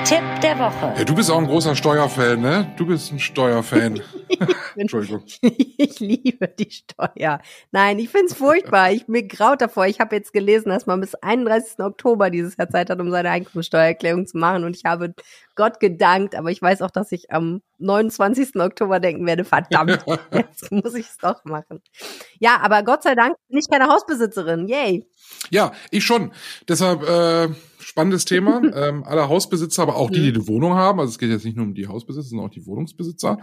Tipp 0.06 0.22
der 0.44 0.60
Woche. 0.60 0.94
Ja, 1.00 1.04
du 1.04 1.16
bist 1.16 1.32
auch 1.32 1.40
ein 1.40 1.48
großer 1.48 1.76
Steuerfan, 1.76 2.40
ne? 2.40 2.72
Du 2.78 2.86
bist 2.86 3.12
ein 3.12 3.18
Steuerfan. 3.18 4.04
Entschuldigung. 4.76 5.24
ich 5.42 6.00
liebe 6.00 6.48
die 6.48 6.70
Steuer. 6.70 7.40
Nein, 7.72 7.98
ich 7.98 8.10
find's 8.10 8.36
furchtbar. 8.36 8.92
Ich 8.92 9.08
mir 9.08 9.24
graut 9.24 9.62
davor. 9.62 9.88
Ich 9.88 10.00
habe 10.00 10.16
jetzt 10.16 10.32
gelesen, 10.32 10.70
dass 10.70 10.86
man 10.86 11.02
bis 11.02 11.16
31. 11.16 11.80
Oktober 11.80 12.30
dieses 12.30 12.56
Jahr 12.56 12.70
Zeit 12.70 12.92
hat, 12.92 13.00
um 13.00 13.10
seine 13.10 13.32
Einkommensteuererklärung 13.32 14.28
zu 14.28 14.38
machen. 14.38 14.64
Und 14.64 14.76
ich 14.76 14.86
habe 14.86 15.16
Gott 15.56 15.80
gedankt, 15.80 16.36
aber 16.36 16.52
ich 16.52 16.62
weiß 16.62 16.82
auch, 16.82 16.92
dass 16.92 17.12
ich 17.12 17.32
am 17.32 17.62
29. 17.80 18.56
Oktober 18.56 19.00
denken 19.00 19.26
werde, 19.26 19.44
verdammt, 19.44 20.06
jetzt 20.34 20.72
muss 20.72 20.94
ich 20.96 21.08
es 21.08 21.18
doch 21.18 21.44
machen. 21.46 21.82
Ja, 22.40 22.60
aber 22.62 22.84
Gott 22.84 23.04
sei 23.04 23.16
Dank 23.16 23.36
bin 23.48 23.58
ich 23.58 23.70
keine 23.70 23.88
Hausbesitzerin. 23.88 24.68
Yay. 24.68 25.06
Ja, 25.50 25.72
ich 25.92 26.04
schon. 26.04 26.32
Deshalb 26.68 27.04
äh, 27.04 27.50
spannendes 27.80 28.26
Thema. 28.26 28.62
ähm, 28.76 29.04
alle 29.04 29.30
Hausbesitzer, 29.30 29.84
aber 29.84 29.96
auch 29.96 30.10
die, 30.10 30.22
die 30.22 30.32
mhm. 30.32 30.36
eine 30.36 30.48
Wohnung 30.48 30.74
haben, 30.74 31.00
also 31.00 31.12
es 31.12 31.20
geht 31.20 31.30
jetzt 31.30 31.46
nicht 31.46 31.56
nur 31.56 31.66
um 31.66 31.74
die 31.74 31.88
Hausbesitzer, 31.88 32.30
sondern 32.30 32.48
auch 32.48 32.54
die 32.54 32.66
Wohnungsbesitzer, 32.66 33.38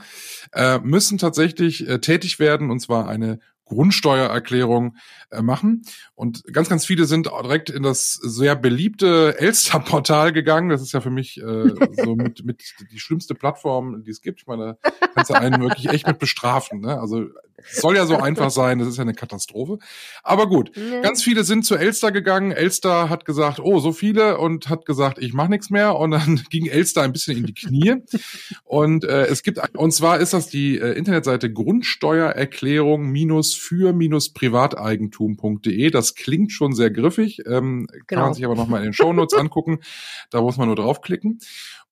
äh, 0.53 0.79
müssen 0.81 1.19
tatsächlich 1.19 1.89
äh, 1.89 2.01
tätig 2.01 2.39
werden 2.39 2.71
und 2.71 2.81
zwar 2.81 3.09
eine 3.09 3.41
Grundsteuererklärung 3.65 4.97
äh, 5.31 5.43
machen. 5.43 5.83
Und 6.15 6.45
ganz, 6.53 6.69
ganz 6.69 6.85
viele 6.85 7.07
sind 7.07 7.27
direkt 7.27 7.71
in 7.71 7.83
das 7.83 8.15
sehr 8.15 8.55
beliebte 8.57 9.37
Elster-Portal 9.39 10.33
gegangen. 10.33 10.69
Das 10.69 10.83
ist 10.83 10.93
ja 10.93 11.01
für 11.01 11.11
mich 11.11 11.41
äh, 11.41 11.71
so 12.05 12.17
mit, 12.17 12.45
mit 12.45 12.63
die 12.91 12.99
schlimmste 12.99 13.35
Plattform, 13.35 14.03
die 14.05 14.11
es 14.11 14.21
gibt. 14.21 14.41
Ich 14.41 14.47
meine, 14.47 14.77
da 14.83 14.91
kannst 15.15 15.31
du 15.31 15.35
einen 15.35 15.63
wirklich 15.63 15.89
echt 15.89 16.07
mit 16.07 16.19
bestrafen. 16.19 16.81
Ne? 16.81 17.01
Also 17.01 17.27
soll 17.71 17.97
ja 17.97 18.07
so 18.07 18.17
einfach 18.17 18.51
sein, 18.51 18.79
das 18.79 18.89
ist 18.89 18.97
ja 18.97 19.03
eine 19.03 19.15
Katastrophe. 19.15 19.79
Aber 20.23 20.49
gut, 20.49 20.77
ja. 20.77 21.01
ganz 21.01 21.23
viele 21.23 21.45
sind 21.45 21.65
zu 21.65 21.77
Elster 21.77 22.13
gegangen. 22.13 22.51
Elster 22.51 23.09
hat 23.09 23.25
gesagt, 23.25 23.61
oh, 23.61 23.79
so 23.79 23.93
viele 23.93 24.39
und 24.39 24.69
hat 24.69 24.85
gesagt, 24.87 25.19
ich 25.19 25.33
mache 25.33 25.51
nichts 25.51 25.71
mehr. 25.71 25.97
Und 25.97 26.13
dann 26.13 26.43
ging 26.51 26.67
Elster 26.67 27.03
ein 27.03 27.13
bisschen 27.13 27.39
in 27.39 27.47
die 27.47 27.55
Knie. 27.55 28.03
und 28.65 29.05
äh, 29.05 29.27
es 29.27 29.43
gibt, 29.43 29.61
und 29.77 29.93
zwar 29.93 30.19
ist 30.19 30.33
das 30.33 30.49
die 30.49 30.79
äh, 30.79 30.93
Internetseite 30.93 31.53
Grundsteuererklärung 31.53 33.09
minus 33.09 33.52
für 33.55 33.93
minus 33.93 34.33
privateigentum.de. 34.33 35.91
Das 35.91 36.15
klingt 36.15 36.53
schon 36.53 36.75
sehr 36.75 36.91
griffig, 36.91 37.41
ähm, 37.47 37.87
genau. 37.87 38.05
kann 38.07 38.19
man 38.19 38.25
genau. 38.25 38.33
sich 38.35 38.45
aber 38.45 38.55
nochmal 38.55 38.81
in 38.81 38.89
den 38.89 38.93
Shownotes 38.93 39.35
angucken. 39.39 39.81
Da 40.31 40.41
muss 40.41 40.57
man 40.57 40.67
nur 40.67 40.77
draufklicken. 40.77 41.39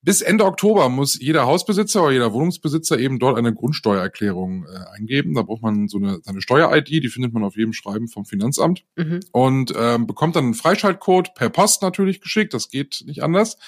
Bis 0.03 0.23
Ende 0.23 0.47
Oktober 0.47 0.89
muss 0.89 1.21
jeder 1.21 1.45
Hausbesitzer 1.45 2.03
oder 2.03 2.13
jeder 2.13 2.33
Wohnungsbesitzer 2.33 2.99
eben 2.99 3.19
dort 3.19 3.37
eine 3.37 3.53
Grundsteuererklärung 3.53 4.65
äh, 4.65 4.97
eingeben. 4.97 5.35
Da 5.35 5.43
braucht 5.43 5.61
man 5.63 5.89
so 5.89 5.99
eine, 5.99 6.21
seine 6.23 6.41
Steuer-ID, 6.41 6.89
die 6.89 7.09
findet 7.09 7.35
man 7.35 7.45
auf 7.45 7.57
jedem 7.57 7.75
Schreiben 7.75 8.09
vom 8.09 8.25
Finanzamt 8.25 8.85
mhm. 8.97 9.21
und 9.33 9.75
ähm, 9.77 10.07
bekommt 10.07 10.37
dann 10.37 10.45
einen 10.45 10.55
Freischaltcode 10.55 11.35
per 11.35 11.51
Post 11.51 11.83
natürlich 11.83 12.23
geschickt. 12.23 12.55
Das 12.55 12.71
geht 12.71 13.03
nicht 13.07 13.23
anders. 13.23 13.59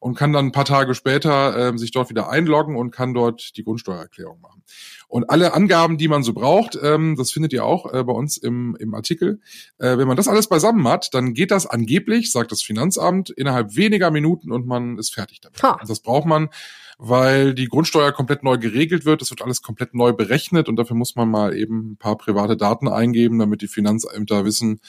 Und 0.00 0.16
kann 0.16 0.32
dann 0.32 0.46
ein 0.46 0.52
paar 0.52 0.64
Tage 0.64 0.94
später 0.94 1.74
äh, 1.74 1.78
sich 1.78 1.90
dort 1.90 2.10
wieder 2.10 2.30
einloggen 2.30 2.76
und 2.76 2.90
kann 2.90 3.14
dort 3.14 3.56
die 3.56 3.64
Grundsteuererklärung 3.64 4.40
machen. 4.40 4.62
Und 5.08 5.30
alle 5.30 5.54
Angaben, 5.54 5.98
die 5.98 6.08
man 6.08 6.22
so 6.22 6.32
braucht, 6.32 6.78
ähm, 6.82 7.16
das 7.16 7.32
findet 7.32 7.52
ihr 7.52 7.64
auch 7.64 7.92
äh, 7.92 8.04
bei 8.04 8.12
uns 8.12 8.36
im, 8.36 8.76
im 8.78 8.94
Artikel. 8.94 9.40
Äh, 9.78 9.98
wenn 9.98 10.08
man 10.08 10.16
das 10.16 10.28
alles 10.28 10.48
beisammen 10.48 10.86
hat, 10.86 11.14
dann 11.14 11.34
geht 11.34 11.50
das 11.50 11.66
angeblich, 11.66 12.30
sagt 12.30 12.52
das 12.52 12.62
Finanzamt, 12.62 13.30
innerhalb 13.30 13.74
weniger 13.76 14.10
Minuten 14.10 14.52
und 14.52 14.66
man 14.66 14.98
ist 14.98 15.14
fertig 15.14 15.40
damit. 15.40 15.62
Ha. 15.62 15.80
Das 15.86 16.00
braucht 16.00 16.26
man, 16.26 16.50
weil 16.98 17.54
die 17.54 17.68
Grundsteuer 17.68 18.12
komplett 18.12 18.42
neu 18.42 18.58
geregelt 18.58 19.04
wird. 19.04 19.22
Es 19.22 19.30
wird 19.30 19.42
alles 19.42 19.62
komplett 19.62 19.94
neu 19.94 20.12
berechnet 20.12 20.68
und 20.68 20.76
dafür 20.76 20.96
muss 20.96 21.14
man 21.14 21.30
mal 21.30 21.56
eben 21.56 21.92
ein 21.92 21.96
paar 21.96 22.18
private 22.18 22.56
Daten 22.56 22.88
eingeben, 22.88 23.38
damit 23.38 23.62
die 23.62 23.68
Finanzämter 23.68 24.44
wissen, 24.44 24.80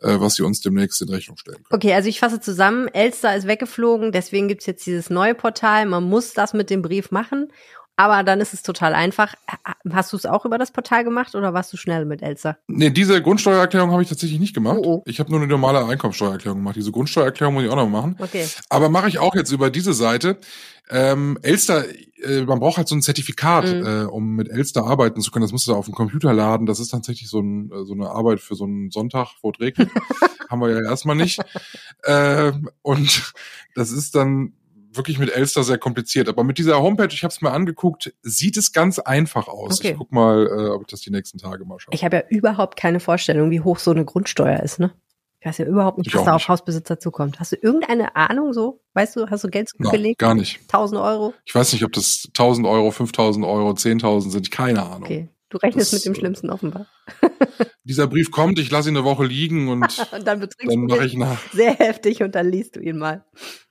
äh, 0.00 0.20
was 0.20 0.34
sie 0.34 0.42
uns 0.42 0.60
demnächst 0.60 1.00
in 1.00 1.08
Rechnung 1.08 1.38
stellen 1.38 1.62
können. 1.64 1.74
Okay, 1.74 1.94
also 1.94 2.08
ich 2.08 2.20
fasse 2.20 2.38
zusammen, 2.38 2.88
Elster 2.88 3.34
ist 3.34 3.46
weggeflogen, 3.46 4.12
deswegen 4.12 4.46
gibt's 4.46 4.66
jetzt 4.66 4.86
dieses 4.86 5.08
neue 5.08 5.34
Portal. 5.34 5.86
Man 5.86 6.04
muss 6.04 6.34
das 6.34 6.52
mit 6.52 6.68
dem 6.68 6.82
Brief 6.82 7.10
machen 7.10 7.48
aber 7.96 8.22
dann 8.24 8.40
ist 8.40 8.54
es 8.54 8.62
total 8.62 8.94
einfach. 8.94 9.34
Hast 9.92 10.12
du 10.12 10.16
es 10.16 10.26
auch 10.26 10.44
über 10.44 10.58
das 10.58 10.72
Portal 10.72 11.04
gemacht 11.04 11.34
oder 11.34 11.54
warst 11.54 11.72
du 11.72 11.76
schnell 11.76 12.04
mit 12.04 12.22
Elsa? 12.22 12.56
Nee, 12.66 12.90
diese 12.90 13.22
Grundsteuererklärung 13.22 13.92
habe 13.92 14.02
ich 14.02 14.08
tatsächlich 14.08 14.40
nicht 14.40 14.54
gemacht. 14.54 14.78
Oh, 14.82 14.96
oh. 14.96 15.02
Ich 15.06 15.20
habe 15.20 15.30
nur 15.30 15.40
eine 15.40 15.48
normale 15.48 15.84
Einkommensteuererklärung 15.86 16.58
gemacht. 16.58 16.76
Diese 16.76 16.90
Grundsteuererklärung 16.90 17.54
muss 17.54 17.64
ich 17.64 17.70
auch 17.70 17.76
noch 17.76 17.88
machen. 17.88 18.16
Okay. 18.18 18.46
Aber 18.68 18.88
mache 18.88 19.08
ich 19.08 19.18
auch 19.18 19.34
jetzt 19.34 19.52
über 19.52 19.70
diese 19.70 19.92
Seite. 19.92 20.38
Ähm, 20.90 21.38
Elster, 21.42 21.84
äh, 22.22 22.42
man 22.42 22.58
braucht 22.58 22.78
halt 22.78 22.88
so 22.88 22.94
ein 22.94 23.02
Zertifikat, 23.02 23.64
mhm. 23.66 23.86
äh, 23.86 24.04
um 24.04 24.34
mit 24.34 24.50
Elster 24.50 24.84
arbeiten 24.84 25.20
zu 25.20 25.30
können. 25.30 25.44
Das 25.44 25.52
musst 25.52 25.66
du 25.68 25.74
auf 25.74 25.86
dem 25.86 25.94
Computer 25.94 26.32
laden. 26.32 26.66
Das 26.66 26.80
ist 26.80 26.88
tatsächlich 26.88 27.28
so, 27.28 27.40
ein, 27.40 27.70
äh, 27.70 27.84
so 27.84 27.94
eine 27.94 28.10
Arbeit 28.10 28.40
für 28.40 28.56
so 28.56 28.64
einen 28.64 28.90
Sonntag, 28.90 29.28
wo 29.42 29.50
es 29.50 29.60
regnet. 29.60 29.90
Haben 30.50 30.60
wir 30.60 30.70
ja 30.70 30.82
erstmal 30.82 31.16
nicht. 31.16 31.40
äh, 32.02 32.52
und 32.82 33.32
das 33.74 33.92
ist 33.92 34.14
dann 34.14 34.52
wirklich 34.96 35.18
mit 35.18 35.34
Elster 35.34 35.62
sehr 35.64 35.78
kompliziert. 35.78 36.28
Aber 36.28 36.44
mit 36.44 36.58
dieser 36.58 36.80
Homepage, 36.80 37.12
ich 37.12 37.24
habe 37.24 37.32
es 37.32 37.40
mir 37.40 37.50
angeguckt, 37.50 38.14
sieht 38.22 38.56
es 38.56 38.72
ganz 38.72 38.98
einfach 38.98 39.48
aus. 39.48 39.80
Okay. 39.80 39.92
Ich 39.92 39.98
guck 39.98 40.12
mal, 40.12 40.46
äh, 40.46 40.68
ob 40.70 40.82
ich 40.82 40.86
das 40.88 41.00
die 41.00 41.10
nächsten 41.10 41.38
Tage 41.38 41.64
mal 41.64 41.78
schaue. 41.78 41.94
Ich 41.94 42.04
habe 42.04 42.16
ja 42.16 42.22
überhaupt 42.28 42.76
keine 42.76 43.00
Vorstellung, 43.00 43.50
wie 43.50 43.60
hoch 43.60 43.78
so 43.78 43.90
eine 43.90 44.04
Grundsteuer 44.04 44.60
ist, 44.60 44.78
ne? 44.78 44.92
Ich 45.40 45.46
weiß 45.46 45.58
ja 45.58 45.66
überhaupt 45.66 45.98
nicht, 45.98 46.06
ich 46.06 46.14
was 46.14 46.24
da 46.24 46.34
auf 46.34 46.48
Hausbesitzer 46.48 46.98
zukommt. 46.98 47.38
Hast 47.38 47.52
du 47.52 47.56
irgendeine 47.56 48.16
Ahnung 48.16 48.54
so? 48.54 48.80
Weißt 48.94 49.14
du, 49.14 49.28
hast 49.28 49.44
du 49.44 49.48
Geld 49.48 49.68
zugelegt? 49.68 50.18
Gar 50.18 50.34
nicht. 50.34 50.60
1000 50.62 50.98
Euro? 50.98 51.34
Ich 51.44 51.54
weiß 51.54 51.74
nicht, 51.74 51.84
ob 51.84 51.92
das 51.92 52.28
1000 52.28 52.66
Euro, 52.66 52.90
5000 52.90 53.44
Euro, 53.44 53.72
10.000 53.72 54.30
sind. 54.30 54.50
Keine 54.50 54.82
Ahnung. 54.82 55.02
Okay. 55.02 55.28
Du 55.50 55.58
rechnest 55.58 55.92
das, 55.92 56.00
mit 56.00 56.06
dem 56.06 56.18
Schlimmsten 56.18 56.50
offenbar. 56.50 56.86
dieser 57.84 58.06
Brief 58.06 58.30
kommt, 58.30 58.58
ich 58.58 58.70
lasse 58.70 58.88
ihn 58.88 58.96
eine 58.96 59.04
Woche 59.04 59.24
liegen 59.24 59.68
und, 59.68 59.82
und 60.12 60.26
dann, 60.26 60.40
dann 60.40 60.80
mache 60.86 61.04
ich 61.04 61.14
nach. 61.14 61.38
Sehr 61.52 61.74
heftig 61.74 62.22
und 62.22 62.34
dann 62.34 62.48
liest 62.48 62.76
du 62.76 62.80
ihn 62.80 62.96
mal. 62.96 63.24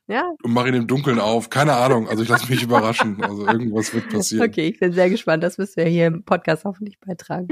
Ja. 0.07 0.31
Und 0.43 0.53
mache 0.53 0.67
ihn 0.67 0.73
im 0.73 0.87
Dunkeln 0.87 1.19
auf. 1.19 1.49
Keine 1.49 1.73
Ahnung. 1.73 2.09
Also 2.09 2.23
ich 2.23 2.29
lasse 2.29 2.49
mich 2.49 2.63
überraschen. 2.63 3.23
Also 3.23 3.47
irgendwas 3.47 3.93
wird 3.93 4.09
passieren. 4.09 4.49
Okay, 4.49 4.67
ich 4.67 4.79
bin 4.79 4.91
sehr 4.91 5.09
gespannt. 5.09 5.43
Das 5.43 5.55
du 5.55 5.65
ja 5.77 5.85
hier 5.85 6.07
im 6.07 6.23
Podcast 6.23 6.65
hoffentlich 6.65 6.99
beitragen. 6.99 7.47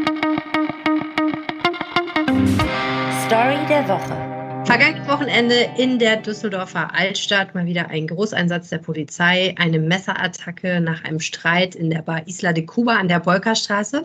Story 3.25 3.58
der 3.70 3.88
Woche. 3.88 4.41
Vergangenes 4.65 5.08
Wochenende 5.08 5.55
in 5.77 5.98
der 5.98 6.17
Düsseldorfer 6.17 6.93
Altstadt 6.93 7.55
mal 7.55 7.65
wieder 7.65 7.88
ein 7.88 8.08
Großeinsatz 8.08 8.70
der 8.70 8.77
Polizei, 8.77 9.55
eine 9.58 9.79
Messerattacke 9.79 10.79
nach 10.81 11.03
einem 11.03 11.20
Streit 11.20 11.74
in 11.74 11.89
der 11.89 12.01
Bar 12.03 12.27
Isla 12.27 12.53
de 12.53 12.65
Cuba 12.65 12.98
an 12.98 13.08
der 13.08 13.22
Bolkerstraße. 13.22 14.03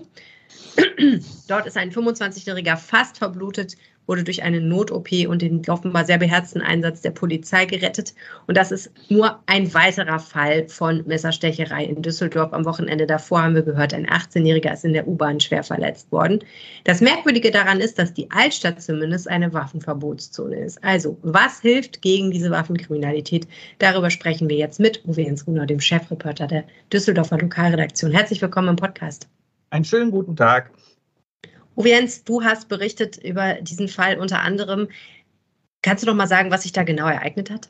Dort 1.48 1.66
ist 1.66 1.76
ein 1.76 1.90
25-Jähriger 1.90 2.76
fast 2.76 3.18
verblutet 3.18 3.76
wurde 4.06 4.25
durch 4.25 4.42
eine 4.42 4.60
Not-OP 4.60 5.10
und 5.28 5.42
den 5.42 5.62
offenbar 5.68 6.04
sehr 6.04 6.18
beherzten 6.18 6.60
Einsatz 6.60 7.00
der 7.00 7.10
Polizei 7.10 7.64
gerettet. 7.66 8.14
Und 8.46 8.56
das 8.56 8.72
ist 8.72 8.90
nur 9.08 9.40
ein 9.46 9.72
weiterer 9.75 10.18
Fall 10.18 10.68
von 10.68 11.04
Messerstecherei 11.06 11.84
in 11.84 12.02
Düsseldorf. 12.02 12.52
Am 12.52 12.64
Wochenende 12.64 13.06
davor 13.06 13.42
haben 13.42 13.54
wir 13.54 13.62
gehört, 13.62 13.94
ein 13.94 14.06
18-Jähriger 14.06 14.72
ist 14.72 14.84
in 14.84 14.92
der 14.92 15.08
U-Bahn 15.08 15.40
schwer 15.40 15.62
verletzt 15.62 16.10
worden. 16.12 16.40
Das 16.84 17.00
Merkwürdige 17.00 17.50
daran 17.50 17.80
ist, 17.80 17.98
dass 17.98 18.14
die 18.14 18.30
Altstadt 18.30 18.80
zumindest 18.80 19.28
eine 19.28 19.52
Waffenverbotszone 19.52 20.56
ist. 20.56 20.82
Also, 20.84 21.18
was 21.22 21.60
hilft 21.60 22.02
gegen 22.02 22.30
diese 22.30 22.50
Waffenkriminalität? 22.50 23.46
Darüber 23.78 24.10
sprechen 24.10 24.48
wir 24.48 24.56
jetzt 24.56 24.80
mit 24.80 25.04
Uwe 25.06 25.22
Jens 25.22 25.46
Runer, 25.46 25.66
dem 25.66 25.80
Chefreporter 25.80 26.46
der 26.46 26.64
Düsseldorfer 26.92 27.38
Lokalredaktion. 27.38 28.12
Herzlich 28.12 28.40
willkommen 28.40 28.68
im 28.68 28.76
Podcast. 28.76 29.28
Einen 29.70 29.84
schönen 29.84 30.10
guten 30.10 30.36
Tag. 30.36 30.70
Uwe 31.76 31.90
Jens, 31.90 32.25
du 32.25 32.42
hast 32.42 32.68
berichtet 32.68 33.18
über 33.23 33.54
diesen 33.61 33.88
Fall 33.88 34.18
unter 34.18 34.40
anderem. 34.40 34.88
Kannst 35.83 36.02
du 36.02 36.09
noch 36.09 36.16
mal 36.16 36.26
sagen, 36.26 36.50
was 36.50 36.62
sich 36.62 36.73
da 36.73 36.83
genau 36.83 37.06
ereignet 37.06 37.50
hat? 37.50 37.68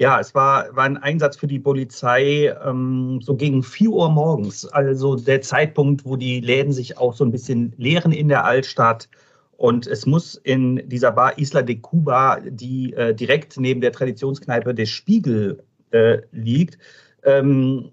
Ja, 0.00 0.20
es 0.20 0.34
war, 0.34 0.74
war 0.74 0.84
ein 0.84 0.96
Einsatz 0.96 1.36
für 1.36 1.48
die 1.48 1.58
Polizei 1.58 2.54
ähm, 2.64 3.20
so 3.20 3.36
gegen 3.36 3.62
4 3.62 3.90
Uhr 3.90 4.10
morgens, 4.10 4.64
also 4.64 5.16
der 5.16 5.42
Zeitpunkt, 5.42 6.04
wo 6.04 6.16
die 6.16 6.40
Läden 6.40 6.72
sich 6.72 6.96
auch 6.98 7.14
so 7.14 7.24
ein 7.24 7.32
bisschen 7.32 7.74
leeren 7.76 8.12
in 8.12 8.28
der 8.28 8.44
Altstadt. 8.44 9.08
Und 9.56 9.88
es 9.88 10.06
muss 10.06 10.36
in 10.36 10.88
dieser 10.88 11.10
Bar 11.10 11.36
Isla 11.36 11.62
de 11.62 11.76
Cuba, 11.76 12.38
die 12.40 12.92
äh, 12.94 13.12
direkt 13.12 13.58
neben 13.58 13.80
der 13.80 13.90
Traditionskneipe 13.90 14.72
des 14.72 14.88
Spiegel 14.88 15.64
äh, 15.90 16.18
liegt, 16.30 16.78
ähm, 17.24 17.90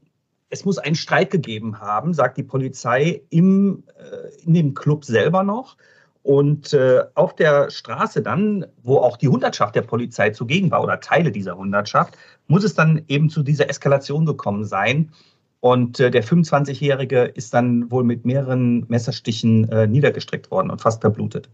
es 0.55 0.63
muss 0.63 0.77
einen 0.77 0.95
Streit 0.95 1.31
gegeben 1.31 1.81
haben, 1.81 2.13
sagt 2.13 2.38
die 2.38 2.43
Polizei, 2.43 3.21
im, 3.29 3.83
äh, 3.97 4.43
in 4.43 4.53
dem 4.53 4.74
Club 4.74 5.03
selber 5.03 5.43
noch. 5.43 5.75
Und 6.24 6.74
äh, 6.74 7.03
auf 7.13 7.35
der 7.35 7.69
Straße 7.69 8.21
dann, 8.21 8.65
wo 8.81 8.97
auch 8.97 9.17
die 9.17 9.27
Hundertschaft 9.27 9.75
der 9.75 9.81
Polizei 9.81 10.29
zugegen 10.31 10.71
war 10.71 10.81
oder 10.81 11.00
Teile 11.01 11.31
dieser 11.31 11.57
Hundertschaft, 11.57 12.17
muss 12.47 12.63
es 12.63 12.74
dann 12.74 13.03
eben 13.09 13.29
zu 13.29 13.43
dieser 13.43 13.69
Eskalation 13.69 14.25
gekommen 14.25 14.63
sein. 14.63 15.12
Und 15.59 16.00
äh, 16.00 16.09
der 16.09 16.24
25-Jährige 16.24 17.24
ist 17.24 17.53
dann 17.53 17.91
wohl 17.91 18.03
mit 18.03 18.25
mehreren 18.25 18.85
Messerstichen 18.88 19.69
äh, 19.69 19.88
niedergestreckt 19.88 20.50
worden 20.51 20.71
und 20.71 20.81
fast 20.81 21.01
verblutet. 21.01 21.50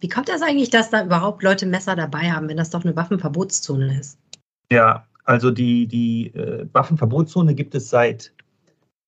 Wie 0.00 0.08
kommt 0.08 0.28
das 0.28 0.40
eigentlich, 0.40 0.70
dass 0.70 0.90
da 0.90 1.04
überhaupt 1.04 1.42
Leute 1.42 1.66
Messer 1.66 1.96
dabei 1.96 2.30
haben, 2.30 2.48
wenn 2.48 2.56
das 2.56 2.70
doch 2.70 2.84
eine 2.84 2.94
Waffenverbotszone 2.96 3.98
ist? 3.98 4.18
Ja, 4.70 5.04
also 5.24 5.50
die, 5.50 5.86
die 5.86 6.34
äh, 6.34 6.66
Waffenverbotszone 6.72 7.54
gibt 7.54 7.74
es 7.74 7.90
seit, 7.90 8.32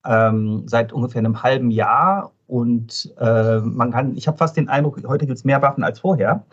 ähm, 0.04 0.62
seit 0.66 0.92
ungefähr 0.92 1.20
einem 1.20 1.42
halben 1.42 1.70
Jahr 1.70 2.32
und 2.46 3.12
äh, 3.18 3.60
man 3.60 3.90
kann, 3.90 4.16
ich 4.16 4.26
habe 4.26 4.38
fast 4.38 4.56
den 4.56 4.68
Eindruck, 4.68 5.00
heute 5.06 5.26
gibt 5.26 5.38
es 5.38 5.44
mehr 5.44 5.62
Waffen 5.62 5.82
als 5.82 6.00
vorher. 6.00 6.44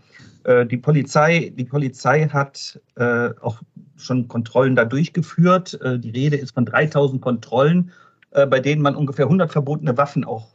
Äh, 0.43 0.65
die 0.65 0.77
Polizei, 0.77 1.53
die 1.55 1.65
Polizei 1.65 2.27
hat 2.27 2.79
äh, 2.95 3.29
auch 3.41 3.61
schon 3.97 4.27
Kontrollen 4.27 4.75
da 4.75 4.85
durchgeführt. 4.85 5.79
Äh, 5.81 5.99
die 5.99 6.11
Rede 6.11 6.37
ist 6.37 6.53
von 6.53 6.65
3000 6.65 7.21
Kontrollen, 7.21 7.91
äh, 8.31 8.47
bei 8.47 8.59
denen 8.59 8.81
man 8.81 8.95
ungefähr 8.95 9.25
100 9.25 9.51
verbotene 9.51 9.97
Waffen 9.97 10.25
auch 10.25 10.47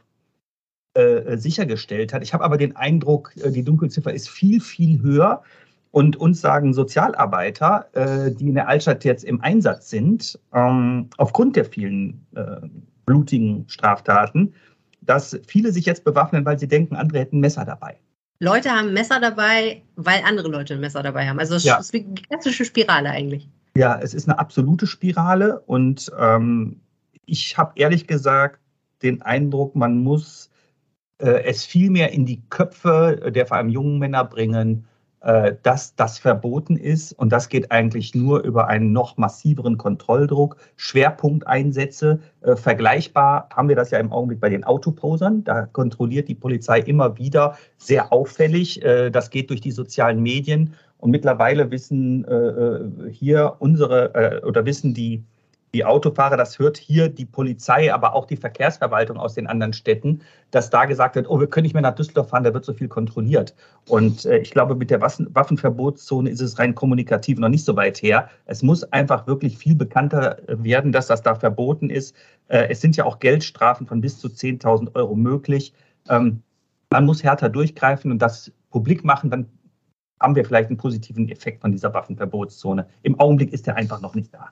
sichergestellt 1.35 2.11
hat. 2.11 2.23
Ich 2.23 2.33
habe 2.33 2.43
aber 2.43 2.57
den 2.57 2.75
Eindruck, 2.75 3.31
die 3.35 3.61
Dunkelziffer 3.61 4.11
ist 4.11 4.29
viel, 4.29 4.59
viel 4.59 4.99
höher. 4.99 5.43
Und 5.91 6.15
uns 6.17 6.41
sagen 6.41 6.73
Sozialarbeiter, 6.73 7.87
äh, 7.93 8.31
die 8.31 8.49
in 8.49 8.55
der 8.55 8.67
Altstadt 8.67 9.03
jetzt 9.03 9.23
im 9.23 9.41
Einsatz 9.41 9.89
sind, 9.89 10.39
ähm, 10.53 11.09
aufgrund 11.17 11.55
der 11.55 11.65
vielen 11.65 12.25
äh, 12.35 12.67
blutigen 13.05 13.65
Straftaten, 13.67 14.53
dass 15.01 15.39
viele 15.47 15.71
sich 15.71 15.85
jetzt 15.85 16.03
bewaffnen, 16.03 16.45
weil 16.45 16.59
sie 16.59 16.67
denken, 16.67 16.95
andere 16.95 17.19
hätten 17.19 17.39
Messer 17.39 17.65
dabei. 17.65 17.97
Leute 18.39 18.69
haben 18.69 18.93
Messer 18.93 19.19
dabei, 19.19 19.81
weil 19.95 20.21
andere 20.23 20.49
Leute 20.49 20.75
ein 20.75 20.79
Messer 20.79 21.01
dabei 21.01 21.27
haben. 21.27 21.39
Also 21.39 21.55
es 21.55 21.63
ja. 21.63 21.77
ist 21.77 21.93
eine 21.93 22.13
klassische 22.13 22.65
Spirale 22.65 23.09
eigentlich. 23.09 23.49
Ja, 23.75 23.99
es 23.99 24.13
ist 24.13 24.27
eine 24.27 24.37
absolute 24.37 24.85
Spirale 24.87 25.59
und 25.61 26.11
ähm, 26.19 26.81
ich 27.25 27.57
habe 27.57 27.73
ehrlich 27.75 28.07
gesagt 28.07 28.59
den 29.01 29.21
Eindruck, 29.21 29.75
man 29.75 29.99
muss 29.99 30.49
äh, 31.19 31.43
es 31.43 31.65
viel 31.65 31.89
mehr 31.89 32.11
in 32.11 32.25
die 32.25 32.41
Köpfe 32.49 33.31
der 33.33 33.45
vor 33.45 33.57
allem 33.57 33.69
jungen 33.69 33.99
Männer 33.99 34.23
bringen, 34.23 34.85
dass 35.63 35.95
das 35.95 36.19
verboten 36.19 36.77
ist. 36.77 37.11
Und 37.13 37.31
das 37.31 37.49
geht 37.49 37.71
eigentlich 37.71 38.13
nur 38.13 38.43
über 38.43 38.67
einen 38.67 38.91
noch 38.91 39.17
massiveren 39.17 39.77
Kontrolldruck, 39.77 40.57
Schwerpunkteinsätze. 40.75 42.19
Äh, 42.41 42.55
vergleichbar 42.55 43.49
haben 43.53 43.67
wir 43.67 43.75
das 43.75 43.91
ja 43.91 43.99
im 43.99 44.11
Augenblick 44.11 44.39
bei 44.39 44.49
den 44.49 44.63
Autoposern. 44.63 45.43
Da 45.43 45.65
kontrolliert 45.65 46.27
die 46.27 46.35
Polizei 46.35 46.79
immer 46.79 47.17
wieder 47.17 47.57
sehr 47.77 48.13
auffällig. 48.13 48.83
Äh, 48.83 49.09
das 49.09 49.29
geht 49.29 49.49
durch 49.49 49.61
die 49.61 49.71
sozialen 49.71 50.21
Medien. 50.21 50.75
Und 50.99 51.11
mittlerweile 51.11 51.69
wissen 51.69 52.25
hier 53.11 53.57
unsere 53.59 54.41
oder 54.43 54.65
wissen 54.65 54.95
die 54.95 55.23
die 55.77 55.85
Autofahrer, 55.85 56.37
das 56.37 56.57
hört 56.57 56.75
hier 56.75 57.07
die 57.07 57.25
Polizei, 57.25 57.93
aber 57.93 58.15
auch 58.15 58.25
die 58.25 58.35
Verkehrsverwaltung 58.35 59.17
aus 59.17 59.35
den 59.35 59.45
anderen 59.45 59.73
Städten, 59.73 60.23
dass 60.49 60.71
da 60.71 60.85
gesagt 60.85 61.15
wird, 61.15 61.29
oh, 61.29 61.39
wir 61.39 61.45
können 61.45 61.65
nicht 61.65 61.73
mehr 61.73 61.83
nach 61.83 61.93
Düsseldorf 61.93 62.29
fahren, 62.29 62.43
da 62.43 62.51
wird 62.51 62.65
so 62.65 62.73
viel 62.73 62.87
kontrolliert. 62.87 63.53
Und 63.87 64.25
äh, 64.25 64.39
ich 64.39 64.49
glaube, 64.49 64.73
mit 64.73 64.89
der 64.89 65.01
Waffenverbotszone 65.01 66.31
ist 66.31 66.41
es 66.41 66.57
rein 66.57 66.73
kommunikativ 66.73 67.37
noch 67.37 67.49
nicht 67.49 67.63
so 67.63 67.75
weit 67.75 68.01
her. 68.01 68.27
Es 68.45 68.63
muss 68.63 68.83
einfach 68.91 69.27
wirklich 69.27 69.59
viel 69.59 69.75
bekannter 69.75 70.37
werden, 70.47 70.91
dass 70.91 71.05
das 71.05 71.21
da 71.21 71.35
verboten 71.35 71.91
ist. 71.91 72.15
Äh, 72.47 72.69
es 72.69 72.81
sind 72.81 72.97
ja 72.97 73.05
auch 73.05 73.19
Geldstrafen 73.19 73.85
von 73.85 74.01
bis 74.01 74.19
zu 74.19 74.29
10.000 74.29 74.95
Euro 74.95 75.13
möglich. 75.13 75.73
Ähm, 76.09 76.41
man 76.89 77.05
muss 77.05 77.23
härter 77.23 77.49
durchgreifen 77.49 78.11
und 78.11 78.19
das 78.19 78.51
publik 78.71 79.03
machen, 79.03 79.29
dann 79.29 79.45
haben 80.19 80.35
wir 80.35 80.43
vielleicht 80.43 80.69
einen 80.69 80.77
positiven 80.77 81.29
Effekt 81.29 81.61
von 81.61 81.71
dieser 81.71 81.93
Waffenverbotszone. 81.93 82.87
Im 83.03 83.19
Augenblick 83.19 83.53
ist 83.53 83.67
der 83.67 83.75
einfach 83.75 84.01
noch 84.01 84.15
nicht 84.15 84.33
da. 84.33 84.51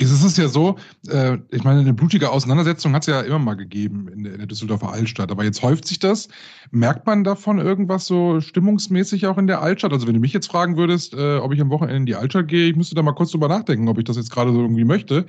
Jetzt 0.00 0.12
ist 0.12 0.24
es 0.24 0.38
ja 0.38 0.48
so, 0.48 0.76
äh, 1.08 1.36
ich 1.50 1.62
meine, 1.62 1.80
eine 1.80 1.92
blutige 1.92 2.30
Auseinandersetzung 2.30 2.94
hat 2.94 3.02
es 3.02 3.06
ja 3.08 3.20
immer 3.20 3.38
mal 3.38 3.54
gegeben 3.54 4.08
in 4.08 4.24
der, 4.24 4.32
in 4.32 4.38
der, 4.38 4.46
Düsseldorfer 4.46 4.90
Altstadt. 4.90 5.30
Aber 5.30 5.44
jetzt 5.44 5.60
häuft 5.60 5.86
sich 5.86 5.98
das. 5.98 6.28
Merkt 6.70 7.04
man 7.04 7.22
davon 7.22 7.58
irgendwas 7.58 8.06
so 8.06 8.40
stimmungsmäßig 8.40 9.26
auch 9.26 9.36
in 9.36 9.46
der 9.46 9.60
Altstadt? 9.60 9.92
Also 9.92 10.06
wenn 10.06 10.14
du 10.14 10.20
mich 10.20 10.32
jetzt 10.32 10.46
fragen 10.46 10.78
würdest, 10.78 11.12
äh, 11.12 11.36
ob 11.36 11.52
ich 11.52 11.60
am 11.60 11.68
Wochenende 11.68 11.96
in 11.96 12.06
die 12.06 12.14
Altstadt 12.14 12.48
gehe, 12.48 12.70
ich 12.70 12.76
müsste 12.76 12.94
da 12.94 13.02
mal 13.02 13.12
kurz 13.12 13.32
drüber 13.32 13.48
nachdenken, 13.48 13.88
ob 13.88 13.98
ich 13.98 14.04
das 14.04 14.16
jetzt 14.16 14.30
gerade 14.30 14.52
so 14.52 14.62
irgendwie 14.62 14.84
möchte. 14.84 15.26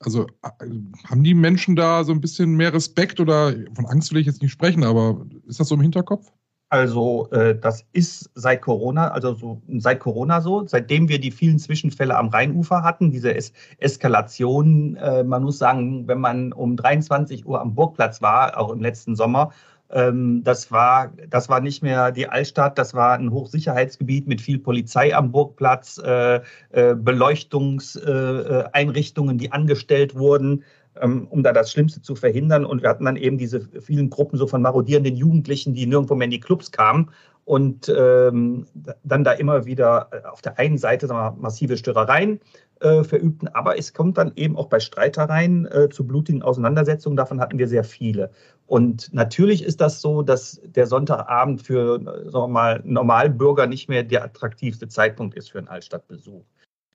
Also 0.00 0.26
äh, 0.42 0.66
haben 1.08 1.22
die 1.22 1.34
Menschen 1.34 1.76
da 1.76 2.02
so 2.02 2.10
ein 2.10 2.20
bisschen 2.20 2.56
mehr 2.56 2.72
Respekt 2.72 3.20
oder 3.20 3.54
von 3.74 3.86
Angst 3.86 4.12
will 4.12 4.20
ich 4.20 4.26
jetzt 4.26 4.42
nicht 4.42 4.50
sprechen, 4.50 4.82
aber 4.82 5.26
ist 5.46 5.60
das 5.60 5.68
so 5.68 5.76
im 5.76 5.80
Hinterkopf? 5.80 6.32
Also 6.70 7.30
äh, 7.30 7.58
das 7.58 7.86
ist 7.92 8.30
seit 8.34 8.60
Corona, 8.60 9.10
also 9.12 9.34
so 9.34 9.62
seit 9.78 10.00
Corona 10.00 10.42
so, 10.42 10.66
seitdem 10.66 11.08
wir 11.08 11.18
die 11.18 11.30
vielen 11.30 11.58
Zwischenfälle 11.58 12.14
am 12.14 12.28
Rheinufer 12.28 12.82
hatten, 12.82 13.10
diese 13.10 13.34
es 13.34 13.54
Eskalation, 13.78 14.96
äh, 14.96 15.24
man 15.24 15.44
muss 15.44 15.58
sagen, 15.58 16.06
wenn 16.06 16.20
man 16.20 16.52
um 16.52 16.76
23 16.76 17.46
Uhr 17.46 17.62
am 17.62 17.74
Burgplatz 17.74 18.20
war, 18.20 18.58
auch 18.58 18.70
im 18.70 18.80
letzten 18.80 19.16
Sommer, 19.16 19.50
ähm, 19.90 20.42
das 20.44 20.70
war, 20.70 21.10
das 21.30 21.48
war 21.48 21.60
nicht 21.60 21.82
mehr 21.82 22.12
die 22.12 22.28
Altstadt, 22.28 22.76
das 22.76 22.92
war 22.92 23.14
ein 23.14 23.30
Hochsicherheitsgebiet 23.30 24.26
mit 24.26 24.42
viel 24.42 24.58
Polizei 24.58 25.16
am 25.16 25.32
Burgplatz, 25.32 25.98
äh, 26.04 26.42
äh 26.70 26.94
Beleuchtungseinrichtungen, 26.94 29.36
äh, 29.36 29.38
die 29.38 29.52
angestellt 29.52 30.14
wurden. 30.14 30.64
Ähm, 31.00 31.26
um 31.30 31.42
da 31.42 31.52
das 31.52 31.70
Schlimmste 31.70 32.02
zu 32.02 32.14
verhindern. 32.14 32.64
Und 32.64 32.82
wir 32.82 32.88
hatten 32.88 33.04
dann 33.04 33.16
eben 33.16 33.38
diese 33.38 33.60
vielen 33.80 34.10
Gruppen 34.10 34.38
so 34.38 34.46
von 34.46 34.62
marodierenden 34.62 35.16
Jugendlichen, 35.16 35.74
die 35.74 35.86
nirgendwo 35.86 36.14
mehr 36.14 36.26
in 36.26 36.30
die 36.30 36.40
Clubs 36.40 36.72
kamen 36.72 37.10
und 37.48 37.88
ähm, 37.88 38.66
dann 39.04 39.24
da 39.24 39.32
immer 39.32 39.64
wieder 39.64 40.08
äh, 40.12 40.26
auf 40.28 40.42
der 40.42 40.58
einen 40.58 40.76
Seite 40.76 41.08
wir, 41.08 41.34
massive 41.40 41.78
Störereien 41.78 42.40
äh, 42.80 43.02
verübten, 43.04 43.48
aber 43.48 43.78
es 43.78 43.94
kommt 43.94 44.18
dann 44.18 44.32
eben 44.36 44.54
auch 44.54 44.66
bei 44.66 44.80
Streitereien 44.80 45.64
äh, 45.66 45.88
zu 45.88 46.06
blutigen 46.06 46.42
Auseinandersetzungen. 46.42 47.16
Davon 47.16 47.40
hatten 47.40 47.58
wir 47.58 47.66
sehr 47.66 47.84
viele. 47.84 48.30
Und 48.66 49.12
natürlich 49.14 49.64
ist 49.64 49.80
das 49.80 50.02
so, 50.02 50.20
dass 50.20 50.60
der 50.62 50.86
Sonntagabend 50.86 51.62
für 51.62 51.98
sagen 52.26 52.32
wir 52.32 52.48
mal, 52.48 52.82
Normalbürger 52.84 53.66
nicht 53.66 53.88
mehr 53.88 54.02
der 54.02 54.24
attraktivste 54.24 54.86
Zeitpunkt 54.88 55.34
ist 55.34 55.50
für 55.50 55.58
einen 55.58 55.68
Altstadtbesuch. 55.68 56.44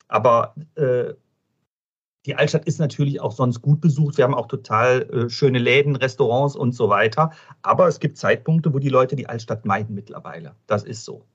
Aber 0.08 0.54
äh, 0.76 1.16
die 2.26 2.36
Altstadt 2.36 2.66
ist 2.66 2.80
natürlich 2.80 3.20
auch 3.20 3.34
sonst 3.34 3.62
gut 3.62 3.82
besucht. 3.82 4.18
Wir 4.18 4.24
haben 4.24 4.34
auch 4.34 4.48
total 4.48 5.02
äh, 5.12 5.30
schöne 5.30 5.60
Läden, 5.60 5.96
Restaurants 5.96 6.56
und 6.56 6.74
so 6.74 6.90
weiter. 6.90 7.32
Aber 7.62 7.88
es 7.88 8.00
gibt 8.00 8.18
Zeitpunkte, 8.18 8.74
wo 8.74 8.80
die 8.80 8.90
Leute 8.90 9.16
die 9.16 9.28
Altstadt 9.28 9.66
meiden 9.66 9.94
mittlerweile. 9.94 10.56
Das 10.68 10.84
ist 10.84 11.04
so. 11.04 11.26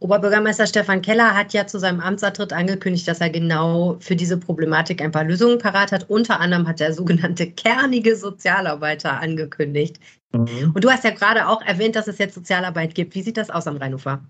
Oberbürgermeister 0.00 0.66
Stefan 0.66 1.02
Keller 1.02 1.36
hat 1.36 1.52
ja 1.52 1.66
zu 1.66 1.78
seinem 1.78 2.00
Amtsantritt 2.00 2.52
angekündigt, 2.52 3.06
dass 3.06 3.20
er 3.20 3.30
genau 3.30 3.96
für 4.00 4.16
diese 4.16 4.36
Problematik 4.36 5.00
ein 5.00 5.12
paar 5.12 5.22
Lösungen 5.22 5.58
parat 5.58 5.92
hat. 5.92 6.10
Unter 6.10 6.40
anderem 6.40 6.66
hat 6.66 6.80
er 6.80 6.92
sogenannte 6.92 7.48
kernige 7.48 8.16
Sozialarbeiter 8.16 9.20
angekündigt. 9.20 10.00
Mhm. 10.32 10.72
Und 10.74 10.82
du 10.82 10.90
hast 10.90 11.04
ja 11.04 11.10
gerade 11.10 11.46
auch 11.46 11.62
erwähnt, 11.62 11.94
dass 11.94 12.08
es 12.08 12.18
jetzt 12.18 12.34
Sozialarbeit 12.34 12.94
gibt. 12.96 13.14
Wie 13.14 13.22
sieht 13.22 13.36
das 13.36 13.50
aus 13.50 13.68
am 13.68 13.76
Rheinufer? 13.76 14.24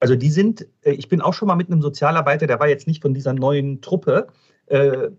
Also 0.00 0.16
die 0.16 0.30
sind, 0.30 0.66
äh, 0.80 0.90
ich 0.90 1.08
bin 1.08 1.20
auch 1.20 1.34
schon 1.34 1.46
mal 1.46 1.54
mit 1.54 1.70
einem 1.70 1.82
Sozialarbeiter, 1.82 2.48
der 2.48 2.58
war 2.58 2.68
jetzt 2.68 2.88
nicht 2.88 3.02
von 3.02 3.14
dieser 3.14 3.34
neuen 3.34 3.80
Truppe, 3.82 4.26
äh, 4.66 5.10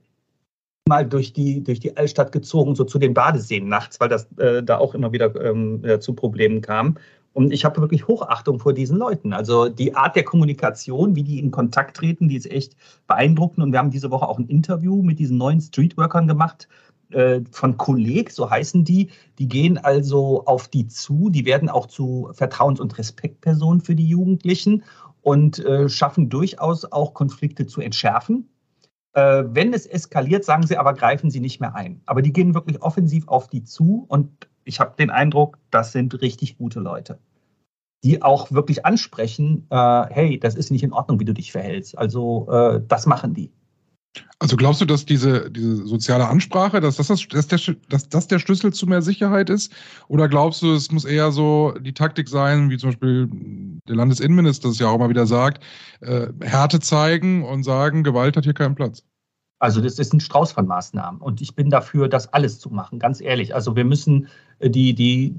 mal 0.87 1.05
durch 1.05 1.33
die, 1.33 1.63
durch 1.63 1.79
die 1.79 1.95
Altstadt 1.95 2.31
gezogen, 2.31 2.75
so 2.75 2.83
zu 2.83 2.99
den 2.99 3.13
Badeseen 3.13 3.67
nachts, 3.67 3.99
weil 3.99 4.09
das 4.09 4.27
äh, 4.37 4.61
da 4.61 4.77
auch 4.77 4.95
immer 4.95 5.11
wieder 5.11 5.33
ähm, 5.41 5.83
zu 5.99 6.13
Problemen 6.13 6.61
kam. 6.61 6.97
Und 7.33 7.51
ich 7.51 7.65
habe 7.65 7.81
wirklich 7.81 8.07
Hochachtung 8.07 8.59
vor 8.59 8.73
diesen 8.73 8.97
Leuten. 8.97 9.33
Also 9.33 9.67
die 9.67 9.95
Art 9.95 10.15
der 10.15 10.23
Kommunikation, 10.23 11.15
wie 11.15 11.23
die 11.23 11.39
in 11.39 11.49
Kontakt 11.51 11.97
treten, 11.97 12.27
die 12.27 12.35
ist 12.35 12.49
echt 12.49 12.75
beeindruckend. 13.07 13.63
Und 13.63 13.71
wir 13.71 13.79
haben 13.79 13.89
diese 13.89 14.11
Woche 14.11 14.27
auch 14.27 14.37
ein 14.37 14.47
Interview 14.47 15.01
mit 15.01 15.19
diesen 15.19 15.37
neuen 15.37 15.59
Streetworkern 15.59 16.27
gemacht 16.27 16.67
äh, 17.09 17.41
von 17.51 17.77
Kolleg, 17.77 18.29
so 18.29 18.49
heißen 18.49 18.83
die. 18.83 19.09
Die 19.39 19.47
gehen 19.47 19.79
also 19.79 20.45
auf 20.45 20.67
die 20.67 20.87
zu. 20.87 21.29
Die 21.29 21.45
werden 21.45 21.69
auch 21.69 21.87
zu 21.87 22.29
Vertrauens- 22.33 22.79
und 22.79 22.97
Respektpersonen 22.97 23.81
für 23.81 23.95
die 23.95 24.07
Jugendlichen 24.07 24.83
und 25.21 25.57
äh, 25.65 25.89
schaffen 25.89 26.29
durchaus 26.29 26.85
auch 26.85 27.15
Konflikte 27.15 27.65
zu 27.65 27.81
entschärfen. 27.81 28.47
Äh, 29.13 29.43
wenn 29.47 29.73
es 29.73 29.85
eskaliert, 29.85 30.43
sagen 30.43 30.65
sie 30.65 30.77
aber, 30.77 30.93
greifen 30.93 31.29
sie 31.29 31.39
nicht 31.39 31.59
mehr 31.59 31.75
ein. 31.75 32.01
Aber 32.05 32.21
die 32.21 32.33
gehen 32.33 32.53
wirklich 32.55 32.81
offensiv 32.81 33.27
auf 33.27 33.47
die 33.47 33.63
zu 33.63 34.05
und 34.07 34.47
ich 34.65 34.79
habe 34.79 34.95
den 34.97 35.09
Eindruck, 35.09 35.59
das 35.71 35.91
sind 35.91 36.21
richtig 36.21 36.57
gute 36.57 36.79
Leute, 36.79 37.19
die 38.03 38.21
auch 38.21 38.51
wirklich 38.51 38.85
ansprechen, 38.85 39.67
äh, 39.69 40.05
hey, 40.09 40.39
das 40.39 40.55
ist 40.55 40.71
nicht 40.71 40.83
in 40.83 40.93
Ordnung, 40.93 41.19
wie 41.19 41.25
du 41.25 41.33
dich 41.33 41.51
verhältst. 41.51 41.97
Also 41.97 42.47
äh, 42.49 42.81
das 42.87 43.05
machen 43.05 43.33
die. 43.33 43.51
Also 44.39 44.57
glaubst 44.57 44.81
du, 44.81 44.85
dass 44.85 45.05
diese, 45.05 45.49
diese 45.49 45.87
soziale 45.87 46.27
Ansprache, 46.27 46.81
dass 46.81 46.97
das, 46.97 47.07
das, 47.07 47.27
dass, 47.27 47.47
der, 47.47 47.59
dass 47.89 48.09
das 48.09 48.27
der 48.27 48.39
Schlüssel 48.39 48.73
zu 48.73 48.85
mehr 48.85 49.01
Sicherheit 49.01 49.49
ist? 49.49 49.71
Oder 50.07 50.27
glaubst 50.27 50.61
du, 50.61 50.73
es 50.73 50.91
muss 50.91 51.05
eher 51.05 51.31
so 51.31 51.73
die 51.79 51.93
Taktik 51.93 52.27
sein, 52.27 52.69
wie 52.69 52.77
zum 52.77 52.89
Beispiel 52.89 53.29
der 53.87 53.95
Landesinnenminister 53.95 54.69
es 54.69 54.79
ja 54.79 54.87
auch 54.89 54.99
mal 54.99 55.09
wieder 55.09 55.25
sagt, 55.25 55.63
äh, 56.01 56.27
Härte 56.41 56.79
zeigen 56.79 57.43
und 57.43 57.63
sagen, 57.63 58.03
Gewalt 58.03 58.35
hat 58.35 58.43
hier 58.43 58.53
keinen 58.53 58.75
Platz? 58.75 59.03
Also 59.59 59.79
das 59.79 59.97
ist 59.97 60.13
ein 60.13 60.19
Strauß 60.19 60.51
von 60.51 60.67
Maßnahmen. 60.67 61.21
Und 61.21 61.41
ich 61.41 61.55
bin 61.55 61.69
dafür, 61.69 62.09
das 62.09 62.33
alles 62.33 62.59
zu 62.59 62.69
machen, 62.69 62.99
ganz 62.99 63.21
ehrlich. 63.21 63.55
Also 63.55 63.77
wir 63.77 63.85
müssen 63.85 64.27
äh, 64.59 64.69
die, 64.69 64.93
die, 64.93 65.33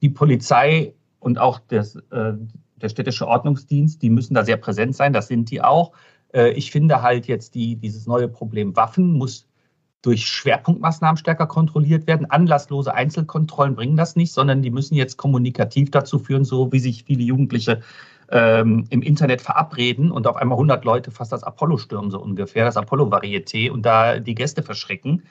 die 0.00 0.10
Polizei 0.10 0.94
und 1.18 1.38
auch 1.38 1.58
das, 1.66 1.96
äh, 2.12 2.34
der 2.76 2.88
städtische 2.88 3.26
Ordnungsdienst, 3.26 4.00
die 4.00 4.10
müssen 4.10 4.34
da 4.34 4.44
sehr 4.44 4.58
präsent 4.58 4.94
sein, 4.94 5.12
das 5.12 5.26
sind 5.28 5.50
die 5.50 5.60
auch. 5.60 5.92
Äh, 6.36 6.50
ich 6.50 6.70
finde 6.70 7.02
halt 7.02 7.26
jetzt 7.26 7.54
die, 7.54 7.76
dieses 7.76 8.06
neue 8.06 8.28
Problem 8.28 8.76
Waffen 8.76 9.12
muss 9.12 9.48
durch 10.02 10.28
Schwerpunktmaßnahmen 10.28 11.16
stärker 11.16 11.46
kontrolliert 11.46 12.06
werden. 12.06 12.30
Anlasslose 12.30 12.94
Einzelkontrollen 12.94 13.74
bringen 13.74 13.96
das 13.96 14.14
nicht, 14.14 14.32
sondern 14.32 14.62
die 14.62 14.70
müssen 14.70 14.94
jetzt 14.94 15.16
kommunikativ 15.16 15.90
dazu 15.90 16.20
führen, 16.20 16.44
so 16.44 16.70
wie 16.70 16.78
sich 16.78 17.02
viele 17.04 17.24
Jugendliche 17.24 17.80
ähm, 18.30 18.84
im 18.90 19.02
Internet 19.02 19.40
verabreden 19.40 20.12
und 20.12 20.28
auf 20.28 20.36
einmal 20.36 20.56
100 20.56 20.84
Leute 20.84 21.10
fast 21.10 21.32
das 21.32 21.42
Apollo 21.42 21.78
stürmen, 21.78 22.10
so 22.10 22.20
ungefähr, 22.20 22.64
das 22.64 22.76
Apollo-Varieté 22.76 23.70
und 23.70 23.82
da 23.82 24.20
die 24.20 24.34
Gäste 24.34 24.62
verschrecken. 24.62 25.22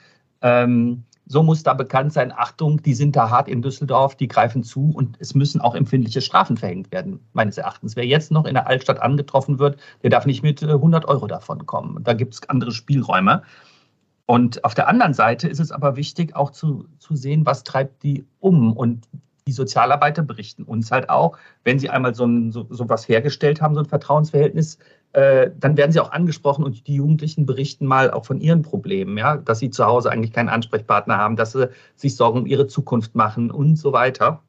Ähm, 0.42 1.04
so 1.26 1.42
muss 1.42 1.64
da 1.64 1.74
bekannt 1.74 2.12
sein, 2.12 2.32
Achtung, 2.32 2.80
die 2.82 2.94
sind 2.94 3.16
da 3.16 3.30
hart 3.30 3.48
in 3.48 3.60
Düsseldorf, 3.60 4.14
die 4.14 4.28
greifen 4.28 4.62
zu 4.62 4.90
und 4.94 5.16
es 5.20 5.34
müssen 5.34 5.60
auch 5.60 5.74
empfindliche 5.74 6.20
Strafen 6.20 6.56
verhängt 6.56 6.92
werden, 6.92 7.20
meines 7.32 7.58
Erachtens. 7.58 7.96
Wer 7.96 8.06
jetzt 8.06 8.30
noch 8.30 8.44
in 8.44 8.54
der 8.54 8.68
Altstadt 8.68 9.02
angetroffen 9.02 9.58
wird, 9.58 9.78
der 10.02 10.10
darf 10.10 10.24
nicht 10.24 10.44
mit 10.44 10.62
100 10.62 11.04
äh, 11.04 11.08
Euro 11.08 11.26
davon 11.26 11.66
kommen. 11.66 12.02
Da 12.04 12.12
gibt 12.12 12.34
es 12.34 12.48
andere 12.48 12.70
Spielräume. 12.70 13.42
Und 14.26 14.64
auf 14.64 14.74
der 14.74 14.88
anderen 14.88 15.14
Seite 15.14 15.48
ist 15.48 15.60
es 15.60 15.72
aber 15.72 15.96
wichtig, 15.96 16.34
auch 16.34 16.50
zu, 16.50 16.86
zu 16.98 17.16
sehen, 17.16 17.44
was 17.44 17.64
treibt 17.64 18.02
die 18.02 18.24
um 18.38 18.72
und 18.72 19.08
die 19.48 19.52
Sozialarbeiter 19.52 20.22
berichten 20.22 20.64
uns 20.64 20.90
halt 20.90 21.08
auch, 21.08 21.38
wenn 21.62 21.78
sie 21.78 21.88
einmal 21.88 22.14
so, 22.16 22.24
ein, 22.24 22.50
so, 22.50 22.66
so 22.68 22.88
was 22.88 23.08
hergestellt 23.08 23.62
haben, 23.62 23.74
so 23.74 23.80
ein 23.80 23.86
Vertrauensverhältnis, 23.86 24.78
äh, 25.16 25.50
dann 25.58 25.78
werden 25.78 25.92
sie 25.92 26.00
auch 26.00 26.12
angesprochen 26.12 26.62
und 26.62 26.86
die 26.86 26.96
Jugendlichen 26.96 27.46
berichten 27.46 27.86
mal 27.86 28.10
auch 28.10 28.26
von 28.26 28.38
ihren 28.38 28.60
Problemen, 28.60 29.16
ja, 29.16 29.38
dass 29.38 29.60
sie 29.60 29.70
zu 29.70 29.86
Hause 29.86 30.10
eigentlich 30.10 30.30
keinen 30.30 30.50
Ansprechpartner 30.50 31.16
haben, 31.16 31.36
dass 31.36 31.52
sie 31.52 31.70
sich 31.94 32.16
Sorgen 32.16 32.40
um 32.40 32.46
ihre 32.46 32.66
Zukunft 32.66 33.14
machen 33.14 33.50
und 33.50 33.76
so 33.76 33.94
weiter. 33.94 34.42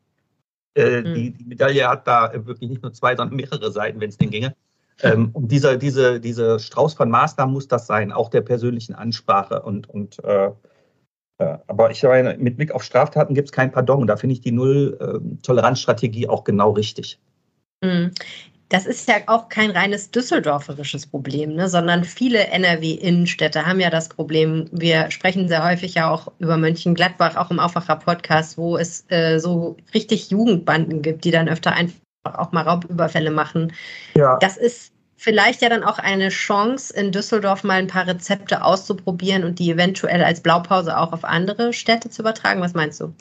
Äh, 0.75 1.03
mhm. 1.03 1.13
die, 1.13 1.31
die, 1.31 1.45
Medaille 1.45 1.87
hat 1.87 2.05
da 2.05 2.33
wirklich 2.45 2.69
nicht 2.69 2.83
nur 2.83 2.91
zwei, 2.91 3.15
sondern 3.15 3.37
mehrere 3.37 3.71
Seiten, 3.71 4.01
wenn 4.01 4.09
es 4.09 4.17
denn 4.17 4.29
ginge. 4.29 4.55
Ähm, 5.03 5.29
und 5.31 5.49
dieser 5.53 5.77
diese, 5.77 6.19
diese 6.19 6.59
Strauß 6.59 6.95
von 6.95 7.09
Maßnahmen 7.09 7.53
muss 7.53 7.69
das 7.69 7.87
sein, 7.87 8.11
auch 8.11 8.29
der 8.29 8.41
persönlichen 8.41 8.93
Ansprache 8.93 9.61
und, 9.61 9.89
und 9.89 10.21
äh, 10.25 10.51
äh, 11.37 11.57
aber 11.67 11.91
ich 11.91 12.03
meine, 12.03 12.37
mit 12.37 12.57
Blick 12.57 12.73
auf 12.73 12.83
Straftaten 12.83 13.35
gibt 13.35 13.47
es 13.47 13.51
kein 13.53 13.71
Pardon. 13.71 14.05
Da 14.05 14.17
finde 14.17 14.33
ich 14.33 14.41
die 14.41 14.51
Null-Toleranz-Strategie 14.51 16.25
ähm, 16.25 16.29
auch 16.29 16.43
genau 16.43 16.71
richtig. 16.71 17.21
Das 18.69 18.85
ist 18.85 19.07
ja 19.07 19.15
auch 19.27 19.47
kein 19.47 19.71
reines 19.71 20.11
düsseldorferisches 20.11 21.07
Problem, 21.07 21.53
ne? 21.53 21.69
sondern 21.69 22.03
viele 22.03 22.47
NRW-Innenstädte 22.47 23.65
haben 23.65 23.79
ja 23.79 23.89
das 23.89 24.09
Problem. 24.09 24.67
Wir 24.71 25.09
sprechen 25.09 25.47
sehr 25.47 25.63
häufig 25.63 25.95
ja 25.95 26.09
auch 26.09 26.31
über 26.39 26.57
Mönchengladbach, 26.57 27.37
auch 27.37 27.49
im 27.49 27.59
Aufwacher-Podcast, 27.59 28.57
wo 28.57 28.77
es 28.77 29.05
äh, 29.09 29.39
so 29.39 29.77
richtig 29.93 30.29
Jugendbanden 30.31 31.01
gibt, 31.01 31.23
die 31.23 31.31
dann 31.31 31.47
öfter 31.47 31.71
einfach 31.71 31.95
auch 32.23 32.51
mal 32.51 32.63
Raubüberfälle 32.63 33.31
machen. 33.31 33.71
Ja. 34.15 34.37
Das 34.39 34.57
ist 34.57 34.91
vielleicht 35.15 35.61
ja 35.61 35.69
dann 35.69 35.83
auch 35.83 35.97
eine 35.97 36.29
Chance, 36.29 36.93
in 36.93 37.13
Düsseldorf 37.13 37.63
mal 37.63 37.79
ein 37.79 37.87
paar 37.87 38.05
Rezepte 38.05 38.63
auszuprobieren 38.63 39.45
und 39.45 39.59
die 39.59 39.71
eventuell 39.71 40.23
als 40.23 40.41
Blaupause 40.41 40.97
auch 40.97 41.13
auf 41.13 41.23
andere 41.23 41.71
Städte 41.71 42.09
zu 42.09 42.21
übertragen. 42.21 42.61
Was 42.61 42.73
meinst 42.73 42.99
du? 42.99 43.13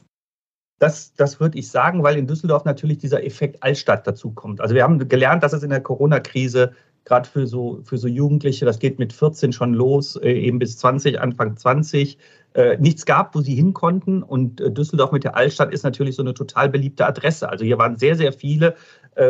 Das, 0.79 1.15
das 1.15 1.41
würde 1.41 1.59
ich 1.59 1.71
sagen, 1.71 2.03
weil 2.03 2.19
in 2.19 2.27
Düsseldorf 2.27 2.65
natürlich 2.65 2.99
dieser 2.99 3.25
Effekt 3.25 3.63
Altstadt 3.63 4.07
dazu 4.07 4.31
kommt. 4.31 4.61
Also 4.61 4.75
wir 4.75 4.83
haben 4.83 5.09
gelernt, 5.09 5.43
dass 5.43 5.55
es 5.55 5.63
in 5.63 5.71
der 5.71 5.81
Corona-Krise 5.81 6.73
gerade 7.07 7.29
für 7.29 7.47
so, 7.47 7.81
für 7.85 7.97
so 7.97 8.09
Jugendliche, 8.09 8.67
das 8.67 8.79
geht 8.79 8.99
mit 8.99 9.13
14 9.13 9.53
schon 9.53 9.73
los, 9.73 10.17
äh, 10.17 10.33
eben 10.33 10.59
bis 10.59 10.77
20, 10.77 11.19
Anfang 11.21 11.57
20, 11.57 12.19
äh, 12.55 12.77
nichts 12.79 13.07
gab, 13.07 13.35
wo 13.35 13.41
sie 13.41 13.55
hin 13.55 13.73
konnten. 13.73 14.23
Und 14.23 14.61
äh, 14.61 14.71
Düsseldorf 14.71 15.13
mit 15.13 15.25
der 15.25 15.37
Altstadt 15.37 15.73
ist 15.73 15.85
natürlich 15.85 16.17
so 16.17 16.23
eine 16.23 16.35
total 16.35 16.69
beliebte 16.69 17.07
Adresse. 17.07 17.49
Also 17.49 17.65
hier 17.65 17.79
waren 17.79 17.97
sehr, 17.97 18.17
sehr 18.17 18.33
viele, 18.33 18.75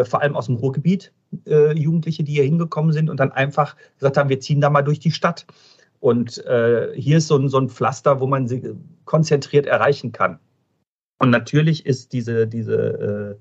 vor 0.02 0.20
allem 0.20 0.34
aus 0.34 0.46
dem 0.46 0.56
Ruhrgebiet, 0.56 1.12
Jugendliche, 1.46 2.24
die 2.24 2.32
hier 2.32 2.42
hingekommen 2.42 2.92
sind 2.92 3.08
und 3.08 3.20
dann 3.20 3.30
einfach 3.30 3.76
gesagt 4.00 4.16
haben, 4.16 4.28
wir 4.28 4.40
ziehen 4.40 4.60
da 4.60 4.68
mal 4.68 4.82
durch 4.82 4.98
die 4.98 5.12
Stadt. 5.12 5.46
Und 6.00 6.42
hier 6.96 7.18
ist 7.18 7.28
so 7.28 7.36
ein, 7.36 7.48
so 7.48 7.58
ein 7.58 7.68
Pflaster, 7.68 8.18
wo 8.18 8.26
man 8.26 8.48
sie 8.48 8.74
konzentriert 9.04 9.66
erreichen 9.66 10.10
kann. 10.10 10.40
Und 11.18 11.30
natürlich 11.30 11.86
ist 11.86 12.12
diese, 12.12 12.46
diese, 12.46 13.38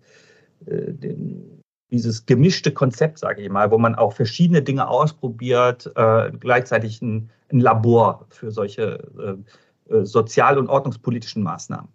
äh, 0.67 0.71
äh, 0.71 0.93
den, 0.93 1.61
dieses 1.91 2.25
gemischte 2.25 2.71
Konzept, 2.71 3.19
sage 3.19 3.41
ich 3.41 3.49
mal, 3.49 3.71
wo 3.71 3.77
man 3.77 3.95
auch 3.95 4.13
verschiedene 4.13 4.61
Dinge 4.61 4.87
ausprobiert, 4.87 5.91
äh, 5.95 6.31
gleichzeitig 6.39 7.01
ein, 7.01 7.29
ein, 7.51 7.59
Labor 7.59 8.25
für 8.29 8.51
solche 8.51 9.07
äh, 9.89 9.93
äh, 9.93 10.05
sozial- 10.05 10.57
und 10.57 10.67
ordnungspolitischen 10.67 11.43
Maßnahmen. 11.43 11.87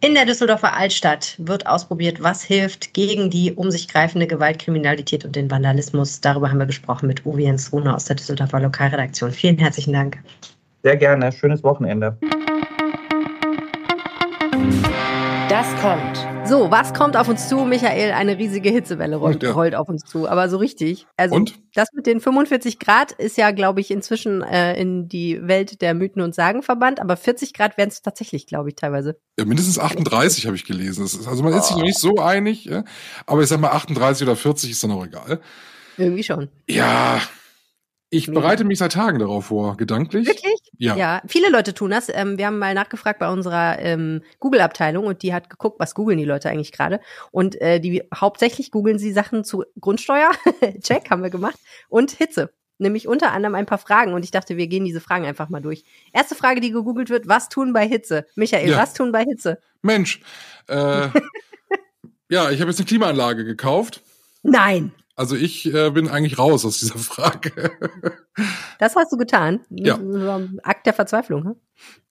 In 0.00 0.14
der 0.14 0.26
Düsseldorfer 0.26 0.74
Altstadt 0.74 1.34
wird 1.38 1.66
ausprobiert, 1.66 2.22
was 2.22 2.42
hilft 2.42 2.92
gegen 2.92 3.30
die 3.30 3.52
um 3.52 3.70
sich 3.70 3.88
greifende 3.88 4.26
Gewaltkriminalität 4.26 5.24
und 5.24 5.34
den 5.34 5.50
Vandalismus. 5.50 6.20
Darüber 6.20 6.50
haben 6.50 6.58
wir 6.58 6.66
gesprochen 6.66 7.06
mit 7.06 7.24
Uwe 7.24 7.42
Jens 7.42 7.72
Rune 7.72 7.94
aus 7.94 8.04
der 8.04 8.16
Düsseldorfer 8.16 8.60
Lokalredaktion. 8.60 9.32
Vielen 9.32 9.58
herzlichen 9.58 9.94
Dank. 9.94 10.18
Sehr 10.82 10.96
gerne. 10.96 11.32
Schönes 11.32 11.62
Wochenende. 11.62 12.18
Kommt. 15.84 16.48
So, 16.48 16.70
was 16.70 16.94
kommt 16.94 17.14
auf 17.14 17.28
uns 17.28 17.46
zu, 17.46 17.58
Michael? 17.58 18.12
Eine 18.12 18.38
riesige 18.38 18.70
Hitzewelle 18.70 19.16
rollt, 19.16 19.42
ja. 19.42 19.52
rollt 19.52 19.74
auf 19.74 19.86
uns 19.90 20.02
zu, 20.04 20.26
aber 20.26 20.48
so 20.48 20.56
richtig. 20.56 21.06
Also 21.18 21.34
und? 21.34 21.60
das 21.74 21.88
mit 21.92 22.06
den 22.06 22.22
45 22.22 22.78
Grad 22.78 23.12
ist 23.12 23.36
ja, 23.36 23.50
glaube 23.50 23.82
ich, 23.82 23.90
inzwischen 23.90 24.42
äh, 24.42 24.80
in 24.80 25.08
die 25.08 25.46
Welt 25.46 25.82
der 25.82 25.92
Mythen 25.92 26.22
und 26.22 26.34
Sagen 26.34 26.62
verbannt, 26.62 27.00
aber 27.00 27.18
40 27.18 27.52
Grad 27.52 27.76
wären 27.76 27.90
es 27.90 28.00
tatsächlich, 28.00 28.46
glaube 28.46 28.70
ich, 28.70 28.76
teilweise. 28.76 29.18
Ja, 29.38 29.44
mindestens 29.44 29.78
38 29.78 30.46
habe 30.46 30.56
ich 30.56 30.64
gelesen. 30.64 31.04
Ist, 31.04 31.28
also 31.28 31.42
man 31.42 31.52
ist 31.52 31.66
sich 31.66 31.76
noch 31.76 31.82
nicht 31.82 31.98
so 31.98 32.16
einig, 32.16 32.64
ja? 32.64 32.84
aber 33.26 33.42
ich 33.42 33.48
sag 33.50 33.60
mal 33.60 33.72
38 33.72 34.26
oder 34.26 34.36
40 34.36 34.70
ist 34.70 34.82
dann 34.82 34.92
auch 34.92 35.04
egal. 35.04 35.40
Irgendwie 35.98 36.24
schon. 36.24 36.48
Ja, 36.66 37.20
ich 38.08 38.28
bereite 38.28 38.64
mich 38.64 38.78
seit 38.78 38.92
Tagen 38.92 39.18
darauf 39.18 39.46
vor, 39.46 39.76
gedanklich. 39.76 40.26
Wirklich? 40.26 40.53
Ja. 40.84 40.96
Ja, 40.96 41.22
viele 41.26 41.48
Leute 41.50 41.72
tun 41.72 41.90
das. 41.90 42.08
Ähm, 42.12 42.36
wir 42.36 42.46
haben 42.46 42.58
mal 42.58 42.74
nachgefragt 42.74 43.18
bei 43.18 43.30
unserer 43.30 43.78
ähm, 43.78 44.22
Google-Abteilung 44.38 45.06
und 45.06 45.22
die 45.22 45.32
hat 45.32 45.48
geguckt, 45.48 45.80
was 45.80 45.94
googeln 45.94 46.18
die 46.18 46.24
Leute 46.24 46.50
eigentlich 46.50 46.72
gerade. 46.72 47.00
Und 47.30 47.60
äh, 47.60 47.80
die 47.80 48.02
hauptsächlich 48.14 48.70
googeln 48.70 48.98
sie 48.98 49.12
Sachen 49.12 49.44
zu 49.44 49.64
Grundsteuer, 49.80 50.30
Check 50.82 51.10
haben 51.10 51.22
wir 51.22 51.30
gemacht, 51.30 51.56
und 51.88 52.10
Hitze. 52.10 52.52
Nämlich 52.78 53.06
unter 53.06 53.32
anderem 53.32 53.54
ein 53.54 53.66
paar 53.66 53.78
Fragen 53.78 54.14
und 54.14 54.24
ich 54.24 54.32
dachte, 54.32 54.56
wir 54.56 54.66
gehen 54.66 54.84
diese 54.84 55.00
Fragen 55.00 55.24
einfach 55.24 55.48
mal 55.48 55.62
durch. 55.62 55.84
Erste 56.12 56.34
Frage, 56.34 56.60
die 56.60 56.72
gegoogelt 56.72 57.08
wird, 57.08 57.28
was 57.28 57.48
tun 57.48 57.72
bei 57.72 57.86
Hitze? 57.86 58.26
Michael, 58.34 58.70
ja. 58.70 58.78
was 58.78 58.94
tun 58.94 59.12
bei 59.12 59.24
Hitze? 59.24 59.60
Mensch, 59.80 60.20
äh, 60.66 61.08
ja, 62.28 62.50
ich 62.50 62.60
habe 62.60 62.70
jetzt 62.70 62.80
eine 62.80 62.86
Klimaanlage 62.86 63.44
gekauft. 63.44 64.02
Nein. 64.42 64.92
Also 65.16 65.36
ich 65.36 65.72
äh, 65.72 65.90
bin 65.90 66.08
eigentlich 66.08 66.38
raus 66.38 66.64
aus 66.64 66.78
dieser 66.78 66.98
Frage. 66.98 67.72
das 68.78 68.96
hast 68.96 69.12
du 69.12 69.16
getan? 69.16 69.60
Ja. 69.70 69.98
Akt 70.62 70.86
der 70.86 70.94
Verzweiflung, 70.94 71.44
hm? 71.44 71.56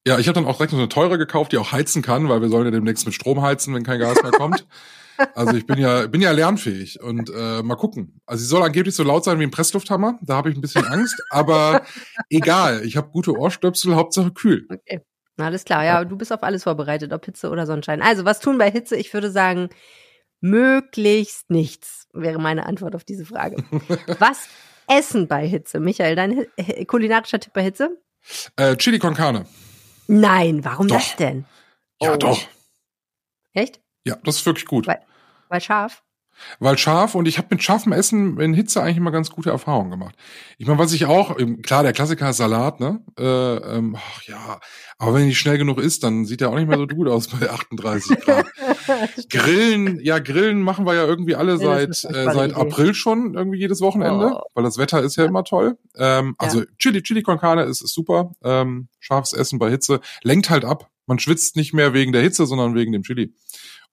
Ja, 0.06 0.20
ich 0.20 0.28
habe 0.28 0.36
dann 0.36 0.46
auch 0.46 0.58
direkt 0.58 0.72
so 0.72 0.78
eine 0.78 0.90
teure 0.90 1.18
gekauft, 1.18 1.54
die 1.54 1.58
auch 1.58 1.72
heizen 1.72 2.02
kann, 2.02 2.28
weil 2.28 2.42
wir 2.42 2.50
sollen 2.50 2.66
ja 2.66 2.72
demnächst 2.72 3.06
mit 3.06 3.16
Strom 3.16 3.42
heizen, 3.42 3.74
wenn 3.74 3.84
kein 3.84 4.00
Gas 4.00 4.22
mehr 4.22 4.32
kommt. 4.32 4.68
Also 5.36 5.56
ich 5.56 5.68
bin 5.68 5.78
ja 5.78 6.08
bin 6.08 6.22
ja 6.22 6.32
lernfähig 6.32 7.00
und 7.00 7.30
äh, 7.30 7.62
mal 7.62 7.76
gucken. 7.76 8.20
Also 8.26 8.42
sie 8.42 8.48
soll 8.48 8.64
angeblich 8.64 8.96
so 8.96 9.04
laut 9.04 9.24
sein 9.24 9.40
wie 9.40 9.44
ein 9.44 9.52
Presslufthammer. 9.52 10.18
Da 10.24 10.36
habe 10.36 10.50
ich 10.50 10.56
ein 10.56 10.62
bisschen 10.62 10.86
Angst, 10.86 11.22
aber 11.30 11.84
egal. 12.32 12.84
Ich 12.84 12.98
habe 12.98 13.12
gute 13.12 13.38
Ohrstöpsel, 13.38 13.94
Hauptsache 13.94 14.32
kühl. 14.32 14.66
Okay. 14.72 15.02
Alles 15.38 15.66
klar, 15.66 15.84
ja, 15.84 16.04
du 16.04 16.16
bist 16.16 16.32
auf 16.32 16.44
alles 16.44 16.64
vorbereitet, 16.64 17.12
ob 17.12 17.26
Hitze 17.26 17.50
oder 17.50 17.66
Sonnenschein. 17.66 18.02
Also, 18.02 18.24
was 18.24 18.40
tun 18.40 18.58
bei 18.58 18.70
Hitze? 18.70 18.96
Ich 18.96 19.14
würde 19.14 19.32
sagen, 19.32 19.70
möglichst 20.44 21.50
nichts, 21.50 22.08
wäre 22.14 22.40
meine 22.40 22.66
Antwort 22.66 22.96
auf 22.96 23.06
diese 23.06 23.26
Frage. 23.26 23.64
Was 24.20 24.48
essen 24.88 25.28
bei 25.28 25.48
Hitze? 25.48 25.80
Michael, 25.80 26.16
dein 26.16 26.46
kulinarischer 26.88 27.40
Tipp 27.40 27.54
bei 27.54 27.64
Hitze? 27.64 27.98
Äh, 28.58 28.76
Chili 28.76 29.00
con 29.00 29.14
Carne. 29.14 29.46
Nein, 30.08 30.64
warum 30.66 30.88
doch. 30.90 30.98
das 30.98 31.16
denn? 31.16 31.46
Ja, 32.02 32.14
oh. 32.14 32.18
doch. 32.18 32.40
Echt? 33.54 33.82
Ja, 34.06 34.18
das 34.24 34.38
ist 34.38 34.46
wirklich 34.46 34.66
gut. 34.66 34.86
Weil, 34.86 35.02
weil 35.48 35.62
scharf? 35.62 36.04
Weil 36.60 36.78
scharf 36.78 37.16
und 37.16 37.28
ich 37.28 37.38
habe 37.38 37.48
mit 37.52 37.64
scharfem 37.64 37.92
Essen 37.92 38.40
in 38.40 38.54
Hitze 38.54 38.82
eigentlich 38.82 38.98
immer 38.98 39.12
ganz 39.12 39.30
gute 39.30 39.50
Erfahrungen 39.50 39.92
gemacht. 39.92 40.16
Ich 40.58 40.68
meine, 40.68 40.80
was 40.80 40.94
ich 40.94 41.06
auch, 41.06 41.38
klar, 41.62 41.84
der 41.84 41.94
Klassiker 41.94 42.30
ist 42.30 42.38
Salat, 42.38 42.80
ne? 42.80 43.02
Äh, 43.18 43.24
ähm, 43.24 43.98
ach, 43.98 44.24
ja, 44.24 44.60
aber 44.98 45.16
wenn 45.16 45.28
die 45.28 45.36
schnell 45.36 45.58
genug 45.58 45.80
ist, 45.80 46.04
dann 46.04 46.26
sieht 46.26 46.42
der 46.42 46.50
auch 46.50 46.56
nicht 46.56 46.68
mehr 46.68 46.78
so 46.78 46.88
gut 46.88 47.08
aus 47.08 47.28
bei 47.28 47.50
38 47.50 48.20
Grad. 48.22 48.46
Grillen, 49.30 50.00
ja, 50.02 50.20
Grillen 50.20 50.62
machen 50.62 50.86
wir 50.86 50.96
ja 50.96 51.06
irgendwie 51.06 51.36
alle 51.36 51.58
seit 51.58 52.04
äh, 52.04 52.32
seit 52.34 52.54
April 52.56 52.94
schon 52.94 53.36
irgendwie 53.36 53.60
jedes 53.60 53.82
Wochenende, 53.82 54.34
oh. 54.36 54.42
weil 54.54 54.64
das 54.64 54.78
Wetter 54.78 55.02
ist 55.02 55.16
ja 55.16 55.26
immer 55.26 55.44
toll. 55.44 55.78
Ähm, 55.96 56.36
ja. 56.40 56.48
Also 56.48 56.64
Chili, 56.80 57.02
Chili 57.04 57.22
con 57.22 57.40
Carne 57.40 57.64
ist, 57.64 57.82
ist 57.82 57.94
super. 57.94 58.32
Ähm, 58.44 58.88
scharfes 59.00 59.34
Essen 59.34 59.60
bei 59.60 59.70
Hitze 59.70 60.00
lenkt 60.24 60.50
halt 60.50 60.66
ab. 60.66 60.90
Man 61.06 61.20
schwitzt 61.20 61.56
nicht 61.56 61.74
mehr 61.74 61.94
wegen 61.94 62.14
der 62.14 62.22
Hitze, 62.22 62.46
sondern 62.46 62.76
wegen 62.76 62.94
dem 62.94 63.04
Chili. 63.04 63.34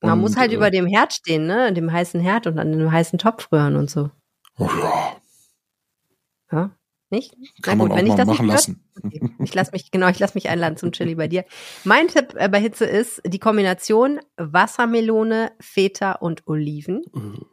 Man 0.01 0.13
und, 0.13 0.21
muss 0.21 0.37
halt 0.37 0.53
äh, 0.53 0.55
über 0.57 0.71
dem 0.71 0.87
Herd 0.87 1.13
stehen, 1.13 1.47
ne? 1.47 1.73
Dem 1.73 1.93
heißen 1.93 2.21
Herd 2.21 2.47
und 2.47 2.59
an 2.59 2.73
dem 2.73 2.91
heißen 2.91 3.19
Topf 3.19 3.51
rühren 3.53 3.77
und 3.77 3.91
so. 3.91 4.11
Oh 4.59 4.69
ja. 4.81 5.17
Ja? 6.53 6.71
Nicht? 7.11 7.37
Kann 7.63 7.79
gut, 7.79 7.89
man 7.89 8.09
auch 8.09 8.17
mal 8.17 8.25
machen 8.25 8.47
lassen. 8.47 8.89
Okay. 9.03 9.21
Ich 9.41 9.53
lasse 9.53 9.73
mich, 9.73 9.91
genau, 9.91 10.09
ich 10.09 10.21
lasse 10.21 10.35
mich 10.37 10.49
einladen 10.49 10.77
zum 10.77 10.93
Chili 10.93 11.17
bei 11.17 11.27
dir. 11.27 11.45
Mein 11.83 12.07
Tipp 12.07 12.35
äh, 12.37 12.49
bei 12.49 12.61
Hitze 12.61 12.85
ist 12.85 13.21
die 13.27 13.41
Kombination 13.41 14.21
Wassermelone, 14.37 15.51
Feta 15.61 16.13
und 16.13 16.47
Oliven. 16.47 17.03
Äh. 17.15 17.45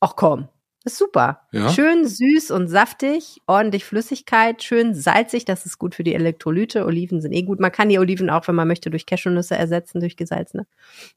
Ach 0.00 0.14
komm. 0.14 0.48
Ist 0.86 0.98
super. 0.98 1.40
Ja? 1.50 1.68
Schön 1.70 2.06
süß 2.06 2.52
und 2.52 2.68
saftig, 2.68 3.42
ordentlich 3.48 3.84
Flüssigkeit, 3.84 4.62
schön 4.62 4.94
salzig, 4.94 5.44
das 5.44 5.66
ist 5.66 5.78
gut 5.78 5.96
für 5.96 6.04
die 6.04 6.14
Elektrolyte. 6.14 6.86
Oliven 6.86 7.20
sind 7.20 7.32
eh 7.32 7.42
gut. 7.42 7.58
Man 7.58 7.72
kann 7.72 7.88
die 7.88 7.98
Oliven 7.98 8.30
auch, 8.30 8.46
wenn 8.46 8.54
man 8.54 8.68
möchte, 8.68 8.88
durch 8.88 9.04
Cashewnüsse 9.04 9.56
ersetzen, 9.56 9.98
durch 9.98 10.16
gesalzene. 10.16 10.64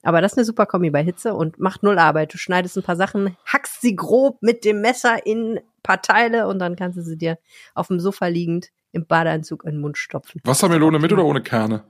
Aber 0.02 0.22
das 0.22 0.32
ist 0.32 0.40
eine 0.40 0.46
super 0.46 0.66
Kombi 0.66 0.90
bei 0.90 1.04
Hitze 1.04 1.36
und 1.36 1.60
macht 1.60 1.84
null 1.84 2.00
Arbeit. 2.00 2.34
Du 2.34 2.40
schneidest 2.40 2.78
ein 2.78 2.84
paar 2.84 2.96
Sachen, 2.96 3.38
hackst 3.46 3.82
sie 3.82 3.96
grob 3.96 4.42
mit 4.42 4.66
dem 4.66 4.82
Messer 4.82 5.24
in 5.24 5.60
ein 5.60 5.64
paar 5.84 6.02
Teile 6.02 6.48
und 6.48 6.58
dann 6.58 6.76
kannst 6.76 6.98
du 6.98 7.04
sie 7.04 7.16
dir 7.16 7.38
auf 7.76 7.90
dem 7.90 8.00
Sofa 8.00 8.26
liegend 8.26 8.72
im 8.92 9.06
Badeanzug 9.06 9.66
in 9.66 9.74
den 9.74 9.82
Mund 9.82 10.00
stopfen. 10.00 10.42
Wassermelone 10.46 10.98
mit 10.98 11.14
oder 11.14 11.26
ohne 11.26 11.44
Kerne? 11.44 11.84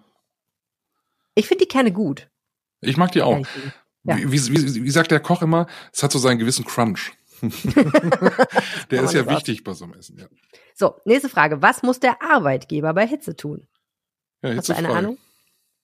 Ich 1.33 1.47
finde 1.47 1.63
die 1.63 1.69
Kerne 1.69 1.93
gut. 1.93 2.29
Ich 2.81 2.97
mag 2.97 3.13
die 3.13 3.21
auch. 3.21 3.39
Ja. 4.03 4.17
Wie, 4.17 4.29
wie, 4.33 4.49
wie, 4.49 4.83
wie 4.83 4.91
sagt 4.91 5.11
der 5.11 5.21
Koch 5.21 5.41
immer, 5.41 5.67
es 5.93 6.03
hat 6.03 6.11
so 6.11 6.19
seinen 6.19 6.39
gewissen 6.39 6.65
Crunch. 6.65 7.13
der 8.91 9.03
ist 9.03 9.13
ja 9.13 9.29
wichtig 9.29 9.63
bei 9.63 9.73
so 9.73 9.85
einem 9.85 9.93
Essen, 9.93 10.17
ja. 10.17 10.27
So, 10.75 10.95
nächste 11.05 11.29
Frage. 11.29 11.61
Was 11.61 11.83
muss 11.83 11.99
der 11.99 12.21
Arbeitgeber 12.21 12.93
bei 12.93 13.05
Hitze 13.05 13.35
tun? 13.35 13.67
Ja, 14.41 14.55
Hast 14.55 14.69
du 14.69 14.75
eine 14.75 14.89
Ahnung? 14.89 15.17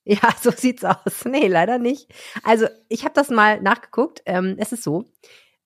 Ja, 0.06 0.20
so 0.42 0.52
sieht's 0.52 0.84
aus. 0.84 1.26
Nee, 1.26 1.48
leider 1.48 1.78
nicht. 1.78 2.08
Also, 2.44 2.68
ich 2.90 3.04
habe 3.04 3.14
das 3.14 3.30
mal 3.30 3.62
nachgeguckt. 3.62 4.22
Ähm, 4.26 4.56
es 4.58 4.72
ist 4.72 4.84
so, 4.84 5.06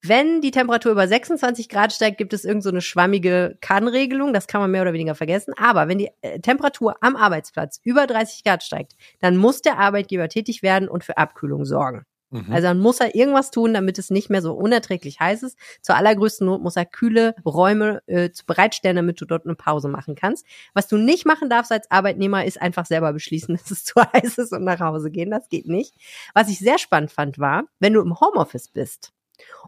wenn 0.01 0.39
die 0.39 0.51
Temperatur 0.51 0.93
über 0.93 1.07
26 1.07 1.67
Grad 1.67 1.91
steigt, 1.91 2.17
gibt 2.17 2.33
es 2.33 2.45
irgend 2.45 2.63
so 2.63 2.69
eine 2.69 2.81
schwammige 2.81 3.57
Kannregelung. 3.59 4.33
Das 4.33 4.47
kann 4.47 4.61
man 4.61 4.71
mehr 4.71 4.81
oder 4.81 4.93
weniger 4.93 5.13
vergessen. 5.13 5.53
Aber 5.57 5.87
wenn 5.89 5.97
die 5.97 6.09
äh, 6.21 6.39
Temperatur 6.39 6.95
am 7.01 7.15
Arbeitsplatz 7.15 7.79
über 7.83 8.07
30 8.07 8.43
Grad 8.43 8.63
steigt, 8.63 8.93
dann 9.19 9.35
muss 9.35 9.61
der 9.61 9.77
Arbeitgeber 9.77 10.29
tätig 10.29 10.63
werden 10.63 10.87
und 10.87 11.03
für 11.03 11.17
Abkühlung 11.17 11.65
sorgen. 11.65 12.05
Mhm. 12.31 12.51
Also 12.51 12.67
dann 12.67 12.79
muss 12.79 12.99
er 12.99 13.15
irgendwas 13.15 13.51
tun, 13.51 13.73
damit 13.73 13.97
es 13.97 14.09
nicht 14.09 14.29
mehr 14.29 14.41
so 14.41 14.53
unerträglich 14.53 15.19
heiß 15.19 15.43
ist. 15.43 15.57
Zur 15.81 15.95
allergrößten 15.95 16.45
Not 16.45 16.61
muss 16.61 16.75
er 16.75 16.85
kühle 16.85 17.35
Räume 17.45 18.01
äh, 18.07 18.29
bereitstellen, 18.45 18.95
damit 18.95 19.19
du 19.19 19.25
dort 19.25 19.45
eine 19.45 19.55
Pause 19.55 19.87
machen 19.87 20.15
kannst. 20.15 20.45
Was 20.73 20.87
du 20.87 20.97
nicht 20.97 21.25
machen 21.25 21.49
darfst 21.49 21.71
als 21.71 21.89
Arbeitnehmer, 21.89 22.45
ist 22.45 22.61
einfach 22.61 22.85
selber 22.85 23.13
beschließen, 23.13 23.55
dass 23.57 23.71
es 23.71 23.83
zu 23.83 23.95
heiß 24.01 24.37
ist 24.37 24.53
und 24.53 24.63
nach 24.63 24.79
Hause 24.79 25.11
gehen. 25.11 25.31
Das 25.31 25.49
geht 25.49 25.67
nicht. 25.67 25.95
Was 26.33 26.49
ich 26.49 26.59
sehr 26.59 26.77
spannend 26.77 27.11
fand, 27.11 27.39
war, 27.39 27.63
wenn 27.79 27.93
du 27.93 28.01
im 28.01 28.19
Homeoffice 28.19 28.69
bist 28.69 29.11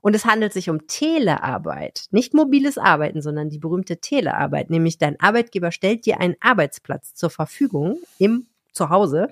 und 0.02 0.16
es 0.16 0.26
handelt 0.26 0.54
sich 0.54 0.70
um 0.70 0.88
Telearbeit, 0.88 2.06
nicht 2.12 2.34
mobiles 2.34 2.78
Arbeiten, 2.78 3.22
sondern 3.22 3.50
die 3.50 3.60
berühmte 3.60 3.98
Telearbeit, 3.98 4.70
nämlich 4.70 4.98
dein 4.98 5.20
Arbeitgeber 5.20 5.72
stellt 5.72 6.06
dir 6.06 6.20
einen 6.20 6.36
Arbeitsplatz 6.42 7.14
zur 7.16 7.30
Verfügung 7.30 8.00
im 8.18 8.48
Zuhause, 8.74 9.30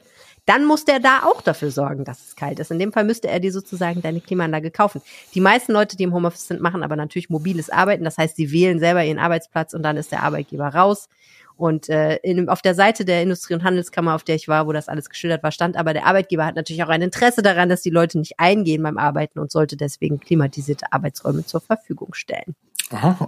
dann 0.50 0.66
muss 0.66 0.84
der 0.84 1.00
da 1.00 1.22
auch 1.26 1.42
dafür 1.42 1.70
sorgen, 1.70 2.06
dass 2.06 2.26
es 2.26 2.36
kalt 2.36 2.58
ist. 2.58 2.72
In 2.72 2.80
dem 2.80 2.92
Fall 2.92 3.04
müsste 3.04 3.28
er 3.28 3.40
dir 3.40 3.52
sozusagen 3.52 4.02
deine 4.02 4.20
Klimaanlage 4.20 4.72
kaufen. 4.72 5.00
Die 5.36 5.42
meisten 5.42 5.74
Leute, 5.74 5.96
die 5.96 6.02
im 6.02 6.14
Homeoffice 6.14 6.48
sind, 6.48 6.60
machen 6.60 6.82
aber 6.82 6.96
natürlich 6.96 7.30
mobiles 7.30 7.70
Arbeiten. 7.70 8.04
Das 8.04 8.18
heißt, 8.18 8.36
sie 8.36 8.52
wählen 8.52 8.80
selber 8.80 9.06
ihren 9.06 9.20
Arbeitsplatz 9.20 9.76
und 9.76 9.84
dann 9.84 9.96
ist 9.96 10.12
der 10.12 10.24
Arbeitgeber 10.24 10.70
raus. 10.70 11.08
Und 11.56 11.88
äh, 11.90 12.16
in, 12.24 12.50
auf 12.50 12.64
der 12.64 12.74
Seite 12.74 13.06
der 13.06 13.22
Industrie- 13.22 13.54
und 13.54 13.64
Handelskammer, 13.64 14.16
auf 14.16 14.24
der 14.24 14.38
ich 14.38 14.48
war, 14.48 14.66
wo 14.66 14.72
das 14.72 14.88
alles 14.88 15.10
geschildert 15.10 15.44
war, 15.44 15.52
stand 15.52 15.78
aber 15.78 15.94
der 15.94 16.08
Arbeitgeber 16.08 16.48
hat 16.48 16.56
natürlich 16.56 16.84
auch 16.84 16.90
ein 16.90 17.04
Interesse 17.04 17.44
daran, 17.44 17.70
dass 17.70 17.84
die 17.84 17.92
Leute 17.92 18.18
nicht 18.18 18.40
eingehen 18.40 18.82
beim 18.82 18.98
Arbeiten 18.98 19.38
und 19.38 19.52
sollte 19.52 19.78
deswegen 19.78 20.20
klimatisierte 20.20 20.92
Arbeitsräume 20.92 21.46
zur 21.46 21.62
Verfügung 21.62 22.16
stellen. 22.16 22.56
Aha. 22.90 23.28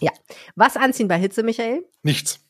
Ja. 0.00 0.10
Was 0.56 0.76
anziehen 0.76 1.06
bei 1.06 1.18
Hitze, 1.18 1.44
Michael? 1.44 1.84
Nichts. 2.02 2.40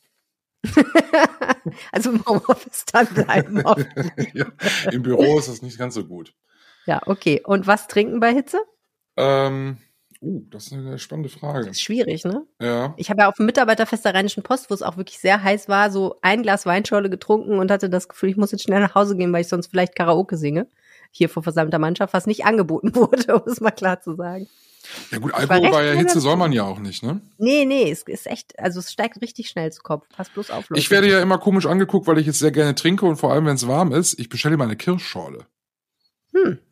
also 1.92 2.10
im 2.10 2.24
Homeoffice 2.26 2.84
dann 2.92 3.06
bleiben. 3.06 3.62
ja, 4.34 4.46
Im 4.90 5.02
Büro 5.02 5.38
ist 5.38 5.48
das 5.48 5.62
nicht 5.62 5.78
ganz 5.78 5.94
so 5.94 6.04
gut. 6.04 6.34
Ja, 6.86 7.00
okay. 7.06 7.42
Und 7.44 7.66
was 7.66 7.86
trinken 7.86 8.20
bei 8.20 8.32
Hitze? 8.32 8.58
Ähm, 9.16 9.78
uh, 10.20 10.42
das 10.50 10.66
ist 10.66 10.72
eine 10.72 10.98
spannende 10.98 11.28
Frage. 11.28 11.66
Das 11.66 11.76
ist 11.76 11.82
schwierig, 11.82 12.24
ne? 12.24 12.46
Ja. 12.60 12.94
Ich 12.96 13.10
habe 13.10 13.22
ja 13.22 13.28
auf 13.28 13.36
dem 13.36 13.46
Mitarbeiterfest 13.46 14.04
der 14.04 14.14
Rheinischen 14.14 14.42
Post, 14.42 14.70
wo 14.70 14.74
es 14.74 14.82
auch 14.82 14.96
wirklich 14.96 15.18
sehr 15.18 15.42
heiß 15.42 15.68
war, 15.68 15.90
so 15.90 16.16
ein 16.22 16.42
Glas 16.42 16.66
Weinschorle 16.66 17.10
getrunken 17.10 17.58
und 17.58 17.70
hatte 17.70 17.90
das 17.90 18.08
Gefühl, 18.08 18.30
ich 18.30 18.36
muss 18.36 18.52
jetzt 18.52 18.64
schnell 18.64 18.80
nach 18.80 18.94
Hause 18.94 19.16
gehen, 19.16 19.32
weil 19.32 19.42
ich 19.42 19.48
sonst 19.48 19.68
vielleicht 19.68 19.94
Karaoke 19.94 20.36
singe. 20.36 20.66
Hier 21.10 21.28
vor 21.28 21.42
versammelter 21.42 21.78
Mannschaft, 21.78 22.14
was 22.14 22.26
nicht 22.26 22.44
angeboten 22.44 22.94
wurde, 22.94 23.36
um 23.36 23.50
es 23.50 23.60
mal 23.60 23.70
klar 23.70 24.00
zu 24.00 24.14
sagen. 24.14 24.48
Ja 25.10 25.18
gut, 25.18 25.34
Alkohol 25.34 25.70
bei 25.70 25.82
der 25.82 25.96
Hitze 25.96 26.20
soll 26.20 26.36
man 26.36 26.52
ja 26.52 26.64
auch 26.64 26.78
nicht, 26.78 27.02
ne? 27.02 27.20
Nee, 27.38 27.64
nee, 27.64 27.90
es 27.90 28.02
ist 28.02 28.26
echt, 28.26 28.58
also 28.58 28.80
es 28.80 28.92
steigt 28.92 29.20
richtig 29.20 29.48
schnell 29.48 29.72
zu 29.72 29.82
Kopf. 29.82 30.06
Pass 30.10 30.28
bloß 30.30 30.50
auf. 30.50 30.68
Leute. 30.68 30.80
Ich 30.80 30.90
werde 30.90 31.10
ja 31.10 31.20
immer 31.20 31.38
komisch 31.38 31.66
angeguckt, 31.66 32.06
weil 32.06 32.18
ich 32.18 32.26
jetzt 32.26 32.38
sehr 32.38 32.52
gerne 32.52 32.74
trinke 32.74 33.06
und 33.06 33.16
vor 33.16 33.32
allem, 33.32 33.46
wenn 33.46 33.56
es 33.56 33.66
warm 33.66 33.92
ist, 33.92 34.18
ich 34.18 34.28
bestelle 34.28 34.54
immer 34.54 34.64
eine 34.64 34.76
Kirschschorle. 34.76 35.46
Hm. 36.32 36.58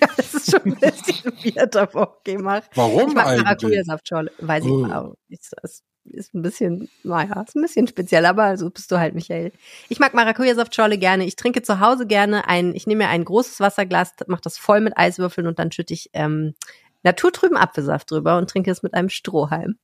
Ja, 0.00 0.06
das 0.16 0.34
ist 0.34 0.50
schon 0.50 0.60
ein 0.62 0.78
bisschen 0.78 1.32
weird, 1.42 1.74
aber 1.76 2.16
okay, 2.16 2.38
mach. 2.38 2.62
Warum 2.74 3.08
ich 3.08 3.14
mag 3.14 3.26
eigentlich? 3.26 3.44
Maracuja-Saftschorle, 3.44 4.30
weiß 4.38 4.64
oh. 4.64 4.86
ich 4.86 4.92
auch. 4.92 5.14
Ist, 5.28 5.54
ist, 5.62 5.82
ist 6.04 6.34
ein 6.34 6.42
bisschen, 6.42 6.88
naja, 7.02 7.42
ist 7.42 7.56
ein 7.56 7.62
bisschen 7.62 7.86
speziell, 7.86 8.26
aber 8.26 8.56
so 8.56 8.70
bist 8.70 8.90
du 8.90 8.98
halt, 8.98 9.14
Michael. 9.14 9.52
Ich 9.88 9.98
mag 10.00 10.14
Maracuja-Saftschorle 10.14 10.98
gerne. 10.98 11.24
Ich 11.24 11.36
trinke 11.36 11.62
zu 11.62 11.80
Hause 11.80 12.06
gerne 12.06 12.48
ein, 12.48 12.74
ich 12.74 12.86
nehme 12.86 13.04
mir 13.04 13.10
ein 13.10 13.24
großes 13.24 13.60
Wasserglas, 13.60 14.14
mache 14.26 14.42
das 14.42 14.58
voll 14.58 14.80
mit 14.80 14.96
Eiswürfeln 14.96 15.46
und 15.46 15.58
dann 15.58 15.72
schütte 15.72 15.94
ich 15.94 16.10
ähm, 16.12 16.54
naturtrüben 17.02 17.56
Apfelsaft 17.56 18.10
drüber 18.10 18.38
und 18.38 18.50
trinke 18.50 18.70
es 18.70 18.82
mit 18.82 18.94
einem 18.94 19.08
Strohhalm. 19.08 19.76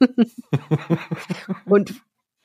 und 1.64 1.94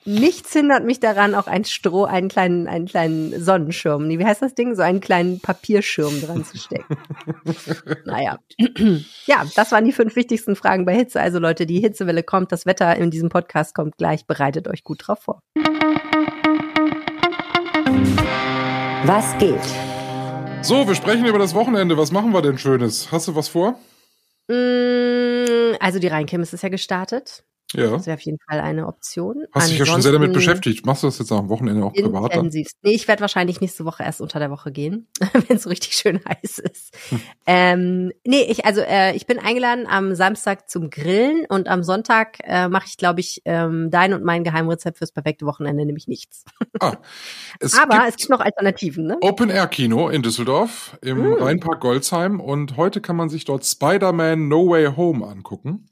nichts 0.06 0.54
hindert 0.54 0.86
mich 0.86 1.00
daran, 1.00 1.36
auch 1.36 1.48
ein 1.48 1.66
Stroh, 1.66 2.06
einen 2.06 2.30
kleinen, 2.30 2.68
einen 2.68 2.86
kleinen 2.86 3.44
Sonnenschirm, 3.44 4.08
wie 4.08 4.24
heißt 4.24 4.42
das 4.42 4.54
Ding? 4.54 4.76
So 4.76 4.84
einen 4.84 5.02
kleinen 5.02 5.40
Papierschirm 5.40 6.22
dran 6.22 6.46
zu 6.46 6.58
stecken. 6.58 6.98
naja. 8.06 8.40
ja, 9.26 9.44
das 9.56 9.72
waren 9.72 9.86
die 9.86 9.92
fünf 9.92 10.16
wichtigsten 10.16 10.56
Fragen 10.56 10.86
bei 10.86 10.96
Hitze. 10.96 11.20
Also 11.20 11.40
Leute, 11.40 11.66
die 11.66 11.80
Hitzewelle 11.80 12.24
kommt, 12.24 12.52
das 12.52 12.66
Wetter 12.66 12.96
in 12.96 13.12
diesem 13.12 13.30
Podcast 13.30 13.74
kommt 13.74 13.98
gleich, 13.98 14.28
bereitet 14.28 14.68
euch 14.68 14.84
gut 14.84 15.08
drauf 15.08 15.20
vor. 15.20 15.42
Was 19.06 19.38
geht? 19.38 19.62
So, 20.62 20.88
wir 20.88 20.96
sprechen 20.96 21.26
über 21.26 21.38
das 21.40 21.54
Wochenende. 21.54 21.98
Was 21.98 22.12
machen 22.12 22.34
wir 22.34 22.42
denn 22.42 22.58
Schönes? 22.58 23.12
Hast 23.12 23.28
du 23.28 23.36
was 23.36 23.48
vor? 23.48 23.80
Mm, 24.48 25.76
also 25.80 26.00
die 26.00 26.08
Rheinkirmes 26.08 26.54
ist 26.54 26.64
ja 26.64 26.70
gestartet. 26.70 27.44
Ja. 27.76 27.92
Das 27.92 28.06
wäre 28.06 28.16
auf 28.16 28.22
jeden 28.22 28.40
Fall 28.40 28.60
eine 28.60 28.88
Option. 28.88 29.46
Hast 29.54 29.70
dich 29.70 29.80
ja 29.80 29.86
schon 29.86 30.02
sehr 30.02 30.12
damit 30.12 30.34
beschäftigt. 30.34 30.86
Machst 30.86 31.04
du 31.04 31.08
das 31.08 31.20
jetzt 31.20 31.32
am 31.32 31.50
Wochenende 31.50 31.84
auch 31.84 31.94
privat? 31.94 32.34
Intensivst. 32.34 32.78
Nee, 32.84 32.92
ich 32.92 33.08
werde 33.08 33.22
wahrscheinlich 33.22 33.62
nächste 33.62 33.86
Woche 33.86 34.04
erst 34.04 34.22
unter 34.22 34.40
der 34.40 34.52
Woche 34.52 34.72
gehen, 34.72 35.08
wenn 35.48 35.58
es 35.58 35.68
richtig 35.68 35.94
schön 35.94 36.20
heiß 36.28 36.60
ist. 36.60 36.96
Hm. 37.10 37.22
Ähm, 37.46 38.12
nee, 38.26 38.44
ich, 38.44 38.66
also 38.66 38.82
äh, 38.82 39.16
ich 39.16 39.28
bin 39.28 39.40
eingeladen 39.40 39.88
am 39.88 40.16
Samstag 40.16 40.70
zum 40.70 40.90
Grillen 40.90 41.46
und 41.50 41.68
am 41.68 41.84
Sonntag 41.84 42.38
äh, 42.44 42.68
mache 42.70 42.86
ich, 42.88 42.98
glaube 42.98 43.20
ich, 43.20 43.42
ähm, 43.46 43.90
dein 43.92 44.14
und 44.14 44.24
mein 44.24 44.44
Geheimrezept 44.44 44.98
fürs 44.98 45.12
perfekte 45.12 45.46
Wochenende, 45.46 45.86
nämlich 45.86 46.08
nichts. 46.08 46.46
Ah, 46.82 46.98
es 47.62 47.74
Aber 47.80 48.00
gibt 48.00 48.10
es 48.10 48.16
gibt 48.18 48.30
noch 48.32 48.42
Alternativen, 48.42 49.08
ne? 49.08 49.18
Open 49.22 49.50
Air 49.50 49.68
Kino 49.68 50.10
in 50.10 50.24
Düsseldorf 50.24 50.98
im 51.02 51.24
hm. 51.24 51.34
Rheinpark 51.42 51.80
Goldsheim 51.80 52.42
und 52.42 52.76
heute 52.76 53.00
kann 53.00 53.16
man 53.16 53.30
sich 53.30 53.46
dort 53.46 53.66
Spider-Man 53.66 54.50
No 54.50 54.70
Way 54.70 54.94
Home 54.98 55.26
angucken. 55.26 55.88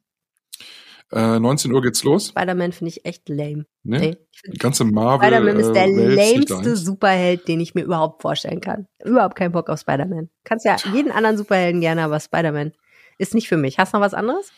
Äh, 1.14 1.40
19 1.40 1.72
Uhr 1.72 1.82
geht's 1.82 2.04
los. 2.04 2.30
Spider-Man 2.30 2.72
finde 2.72 2.90
ich 2.90 3.06
echt 3.06 3.30
lame. 3.30 3.66
Nee? 3.84 4.00
nee 4.00 4.18
die 4.48 4.58
ganze 4.58 4.84
Marvel. 4.84 5.28
Spider-Man 5.28 5.60
ist 5.60 5.74
der 5.74 5.86
äh, 5.86 6.16
lameste 6.16 6.76
Superheld, 6.76 7.48
den 7.48 7.60
ich 7.60 7.76
mir 7.76 7.84
überhaupt 7.84 8.22
vorstellen 8.22 8.62
kann. 8.62 8.88
Überhaupt 9.04 9.36
keinen 9.36 9.52
Bock 9.52 9.70
auf 9.70 9.80
Spider-Man. 9.80 10.30
Kannst 10.44 10.66
ja 10.66 10.76
jeden 10.92 11.12
anderen 11.12 11.38
Superhelden 11.38 11.82
gerne, 11.82 12.04
aber 12.04 12.20
Spider-Man 12.20 12.74
ist 13.20 13.36
nicht 13.36 13.48
für 13.48 13.58
mich. 13.58 13.78
Hast 13.78 13.94
du 13.94 13.98
noch 13.98 14.06
was 14.06 14.14
anderes? 14.14 14.52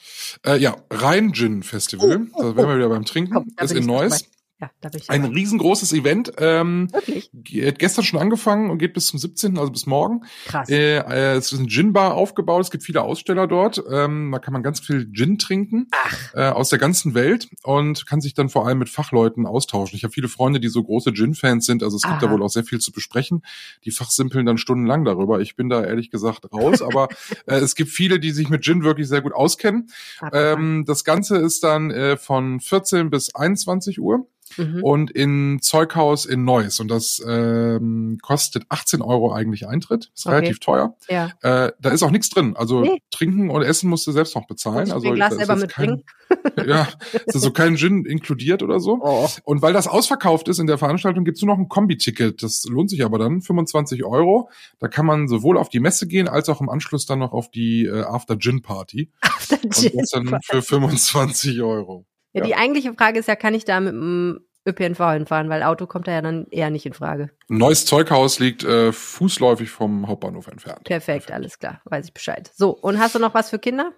Äh, 0.45 0.57
ja, 0.57 0.75
Rhein-Gin 0.89 1.63
Festival. 1.63 2.27
Oh, 2.33 2.39
oh, 2.39 2.43
da 2.43 2.55
wären 2.55 2.69
wir 2.69 2.77
wieder 2.77 2.89
beim 2.89 3.05
Trinken. 3.05 3.33
Komm, 3.33 3.47
ist 3.61 3.73
in 3.73 3.85
Neuss. 3.85 4.25
Ja, 4.61 4.71
da 4.79 4.87
bin 4.87 5.01
ich 5.01 5.09
Ein 5.09 5.25
riesengroßes 5.25 5.91
Event. 5.91 6.31
Ähm, 6.37 6.87
Wirklich? 6.93 7.29
Hat 7.65 7.77
gestern 7.77 8.05
schon 8.05 8.21
angefangen 8.21 8.69
und 8.69 8.77
geht 8.77 8.93
bis 8.93 9.07
zum 9.07 9.19
17., 9.19 9.57
also 9.57 9.69
bis 9.69 9.85
morgen. 9.85 10.23
Krass. 10.45 10.69
Äh, 10.69 10.99
äh, 10.99 11.35
es 11.35 11.51
ist 11.51 11.59
ein 11.59 11.67
Gin-Bar 11.67 12.13
aufgebaut. 12.13 12.61
Es 12.61 12.71
gibt 12.71 12.85
viele 12.85 13.01
Aussteller 13.01 13.47
dort. 13.47 13.83
Ähm, 13.91 14.31
da 14.31 14.39
kann 14.39 14.53
man 14.53 14.63
ganz 14.63 14.79
viel 14.79 15.11
Gin 15.11 15.37
trinken 15.37 15.87
Ach. 15.91 16.33
Äh, 16.33 16.49
aus 16.49 16.69
der 16.69 16.79
ganzen 16.79 17.13
Welt 17.15 17.49
und 17.63 18.05
kann 18.05 18.21
sich 18.21 18.33
dann 18.33 18.47
vor 18.47 18.65
allem 18.65 18.79
mit 18.79 18.87
Fachleuten 18.87 19.45
austauschen. 19.45 19.97
Ich 19.97 20.05
habe 20.05 20.13
viele 20.13 20.29
Freunde, 20.29 20.61
die 20.61 20.69
so 20.69 20.81
große 20.81 21.11
Gin-Fans 21.11 21.65
sind. 21.65 21.83
Also 21.83 21.97
es 21.97 22.03
gibt 22.03 22.13
Aha. 22.13 22.25
da 22.25 22.31
wohl 22.31 22.41
auch 22.41 22.49
sehr 22.49 22.63
viel 22.63 22.79
zu 22.79 22.93
besprechen. 22.93 23.43
Die 23.83 23.91
fachsimpeln 23.91 24.45
dann 24.45 24.57
stundenlang 24.57 25.03
darüber. 25.03 25.41
Ich 25.41 25.57
bin 25.57 25.67
da 25.67 25.83
ehrlich 25.83 26.11
gesagt 26.11 26.53
raus, 26.53 26.81
aber 26.81 27.09
äh, 27.45 27.55
es 27.55 27.75
gibt 27.75 27.89
viele, 27.89 28.21
die 28.21 28.31
sich 28.31 28.47
mit 28.47 28.63
Gin 28.63 28.83
wirklich 28.83 29.09
sehr 29.09 29.21
gut 29.21 29.33
auskennen. 29.33 29.89
Ähm, 30.31 30.85
das 30.87 31.03
Ganze 31.03 31.35
ist 31.39 31.61
dann 31.65 31.91
äh, 31.91 32.15
von 32.15 32.61
14 32.61 33.09
bis 33.09 33.35
21 33.35 33.99
Uhr. 33.99 34.25
Mhm. 34.57 34.83
und 34.83 35.11
in 35.11 35.59
Zeughaus 35.61 36.25
in 36.25 36.45
Neuss. 36.45 36.79
Und 36.79 36.89
das 36.89 37.21
ähm, 37.27 38.17
kostet 38.21 38.65
18 38.69 39.01
Euro 39.01 39.33
eigentlich 39.33 39.67
Eintritt. 39.67 40.11
Ist 40.15 40.25
okay. 40.25 40.35
relativ 40.35 40.59
teuer. 40.59 40.95
Ja. 41.09 41.31
Äh, 41.41 41.71
da 41.79 41.89
ist 41.89 42.03
auch 42.03 42.11
nichts 42.11 42.29
drin. 42.29 42.55
Also 42.55 42.81
nee. 42.81 43.01
trinken 43.11 43.49
und 43.49 43.61
essen 43.61 43.89
musst 43.89 44.05
du 44.07 44.11
selbst 44.11 44.35
noch 44.35 44.47
bezahlen. 44.47 44.91
Also 44.91 45.11
Glas 45.11 45.35
selber 45.35 45.55
mitbringen. 45.55 46.03
ja, 46.65 46.87
ist 47.25 47.35
also 47.35 47.51
kein 47.51 47.77
Gin 47.77 48.05
inkludiert 48.05 48.63
oder 48.63 48.79
so. 48.79 48.99
Oh. 49.01 49.29
Und 49.43 49.61
weil 49.61 49.73
das 49.73 49.87
ausverkauft 49.87 50.47
ist 50.47 50.59
in 50.59 50.67
der 50.67 50.77
Veranstaltung, 50.77 51.25
gibt's 51.25 51.41
nur 51.41 51.53
noch 51.53 51.61
ein 51.61 51.69
Kombi-Ticket. 51.69 52.41
Das 52.41 52.65
lohnt 52.65 52.89
sich 52.89 53.03
aber 53.03 53.19
dann, 53.19 53.41
25 53.41 54.03
Euro. 54.03 54.49
Da 54.79 54.87
kann 54.87 55.05
man 55.05 55.27
sowohl 55.27 55.57
auf 55.57 55.69
die 55.69 55.79
Messe 55.79 56.07
gehen, 56.07 56.27
als 56.27 56.49
auch 56.49 56.61
im 56.61 56.69
Anschluss 56.69 57.05
dann 57.05 57.19
noch 57.19 57.33
auf 57.33 57.51
die 57.51 57.85
äh, 57.85 58.01
After-Gin-Party. 58.01 59.11
After-Gin. 59.21 59.91
Und 59.91 60.01
das 60.01 60.09
dann 60.11 60.39
für 60.43 60.61
25 60.61 61.61
Euro. 61.61 62.05
Ja, 62.35 62.43
die 62.43 62.55
eigentliche 62.55 62.93
Frage 62.93 63.19
ist 63.19 63.27
ja, 63.27 63.35
kann 63.35 63.53
ich 63.53 63.65
da 63.65 63.79
mit 63.79 63.93
dem 63.93 64.41
ÖPNV 64.67 64.99
hinfahren, 65.11 65.49
weil 65.49 65.63
Auto 65.63 65.85
kommt 65.85 66.07
da 66.07 66.11
ja 66.11 66.21
dann 66.21 66.47
eher 66.49 66.69
nicht 66.69 66.85
in 66.85 66.93
Frage. 66.93 67.29
Neues 67.47 67.85
Zeughaus 67.85 68.39
liegt 68.39 68.63
äh, 68.63 68.91
fußläufig 68.91 69.69
vom 69.69 70.07
Hauptbahnhof 70.07 70.47
entfernt. 70.47 70.83
Perfekt, 70.83 71.27
Perfekt, 71.27 71.31
alles 71.31 71.59
klar, 71.59 71.81
weiß 71.85 72.05
ich 72.07 72.13
Bescheid. 72.13 72.51
So, 72.55 72.71
und 72.71 72.99
hast 72.99 73.15
du 73.15 73.19
noch 73.19 73.33
was 73.33 73.49
für 73.49 73.59
Kinder? 73.59 73.93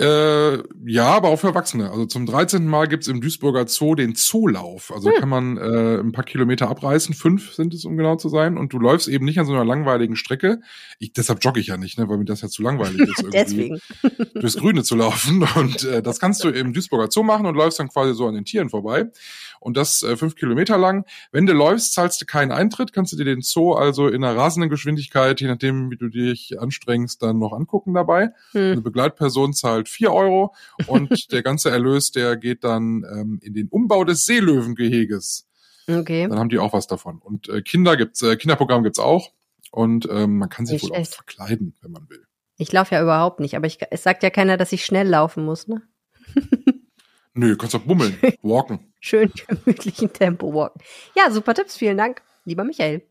Äh, 0.00 0.58
ja, 0.86 1.06
aber 1.06 1.28
auch 1.28 1.38
für 1.38 1.48
Erwachsene. 1.48 1.90
Also 1.90 2.06
zum 2.06 2.26
13. 2.26 2.66
Mal 2.66 2.88
gibt's 2.88 3.06
im 3.06 3.20
Duisburger 3.20 3.66
Zoo 3.68 3.94
den 3.94 4.14
Zoolauf. 4.16 4.92
Also 4.92 5.10
hm. 5.10 5.20
kann 5.20 5.28
man 5.28 5.56
äh, 5.56 6.00
ein 6.00 6.12
paar 6.12 6.24
Kilometer 6.24 6.68
abreißen, 6.68 7.14
fünf 7.14 7.54
sind 7.54 7.74
es, 7.74 7.84
um 7.84 7.96
genau 7.96 8.16
zu 8.16 8.28
sein. 8.28 8.58
Und 8.58 8.72
du 8.72 8.78
läufst 8.80 9.06
eben 9.06 9.24
nicht 9.24 9.38
an 9.38 9.46
so 9.46 9.52
einer 9.52 9.64
langweiligen 9.64 10.16
Strecke. 10.16 10.60
Ich, 10.98 11.12
deshalb 11.12 11.44
jogge 11.44 11.60
ich 11.60 11.68
ja 11.68 11.76
nicht, 11.76 11.96
ne, 11.98 12.08
weil 12.08 12.18
mir 12.18 12.24
das 12.24 12.40
ja 12.40 12.48
zu 12.48 12.62
langweilig 12.62 13.00
ist, 13.00 13.22
irgendwie 13.22 13.78
Deswegen. 14.02 14.32
durchs 14.40 14.56
Grüne 14.56 14.82
zu 14.82 14.96
laufen. 14.96 15.46
Und 15.54 15.84
äh, 15.84 16.02
das 16.02 16.18
kannst 16.18 16.42
du 16.42 16.48
im 16.48 16.72
Duisburger 16.72 17.08
Zoo 17.10 17.22
machen 17.22 17.46
und 17.46 17.54
läufst 17.54 17.78
dann 17.78 17.88
quasi 17.88 18.14
so 18.14 18.26
an 18.26 18.34
den 18.34 18.44
Tieren 18.44 18.70
vorbei 18.70 19.10
und 19.60 19.76
das 19.76 20.02
äh, 20.02 20.16
fünf 20.16 20.34
Kilometer 20.34 20.78
lang. 20.78 21.04
Wenn 21.32 21.46
du 21.46 21.52
läufst, 21.52 21.94
zahlst 21.94 22.20
du 22.20 22.26
keinen 22.26 22.52
Eintritt, 22.52 22.92
kannst 22.92 23.12
du 23.12 23.16
dir 23.16 23.24
den 23.24 23.42
Zoo 23.42 23.72
also 23.72 24.08
in 24.08 24.24
einer 24.24 24.36
rasenden 24.36 24.70
Geschwindigkeit, 24.70 25.40
je 25.40 25.48
nachdem, 25.48 25.90
wie 25.90 25.96
du 25.96 26.08
dich 26.08 26.60
anstrengst, 26.60 27.22
dann 27.22 27.38
noch 27.38 27.52
angucken 27.52 27.94
dabei. 27.94 28.30
Hm. 28.52 28.72
Eine 28.72 28.80
Begleitperson 28.80 29.52
zahlt 29.52 29.88
vier 29.88 30.12
Euro 30.12 30.54
und 30.86 31.08
der 31.32 31.42
ganze 31.42 31.70
Erlös, 31.70 32.12
der 32.12 32.36
geht 32.36 32.64
dann 32.64 33.04
ähm, 33.12 33.40
in 33.42 33.54
den 33.54 33.68
Umbau 33.68 34.04
des 34.04 34.26
Seelöwengeheges. 34.26 35.46
Okay. 35.88 36.28
Dann 36.28 36.38
haben 36.38 36.50
die 36.50 36.58
auch 36.58 36.72
was 36.72 36.86
davon. 36.86 37.18
Und 37.18 37.48
äh, 37.48 37.62
Kinder 37.62 37.96
gibt's, 37.96 38.22
äh, 38.22 38.36
Kinderprogramm 38.36 38.82
gibt's 38.82 38.98
auch. 38.98 39.32
Und 39.70 40.08
ähm, 40.10 40.38
man 40.38 40.48
kann 40.48 40.66
sich 40.66 40.82
Nicht 40.82 40.92
wohl 40.92 40.98
auch 40.98 41.06
verkleiden, 41.06 41.74
wenn 41.82 41.92
man 41.92 42.08
will. 42.08 42.24
Ich 42.56 42.72
laufe 42.72 42.94
ja 42.94 43.02
überhaupt 43.02 43.40
nicht, 43.40 43.56
aber 43.56 43.66
ich, 43.66 43.78
es 43.90 44.02
sagt 44.02 44.22
ja 44.22 44.30
keiner, 44.30 44.56
dass 44.56 44.72
ich 44.72 44.84
schnell 44.84 45.06
laufen 45.06 45.44
muss, 45.44 45.68
ne? 45.68 45.82
Nö, 47.38 47.54
kannst 47.54 47.74
doch 47.74 47.82
bummeln, 47.82 48.18
walken. 48.42 48.80
Schön 48.98 49.30
gemütlichen 49.46 50.12
Tempo 50.12 50.52
walken. 50.52 50.82
Ja, 51.14 51.30
super 51.30 51.54
Tipps, 51.54 51.76
vielen 51.76 51.96
Dank, 51.96 52.20
lieber 52.44 52.64
Michael. 52.64 53.02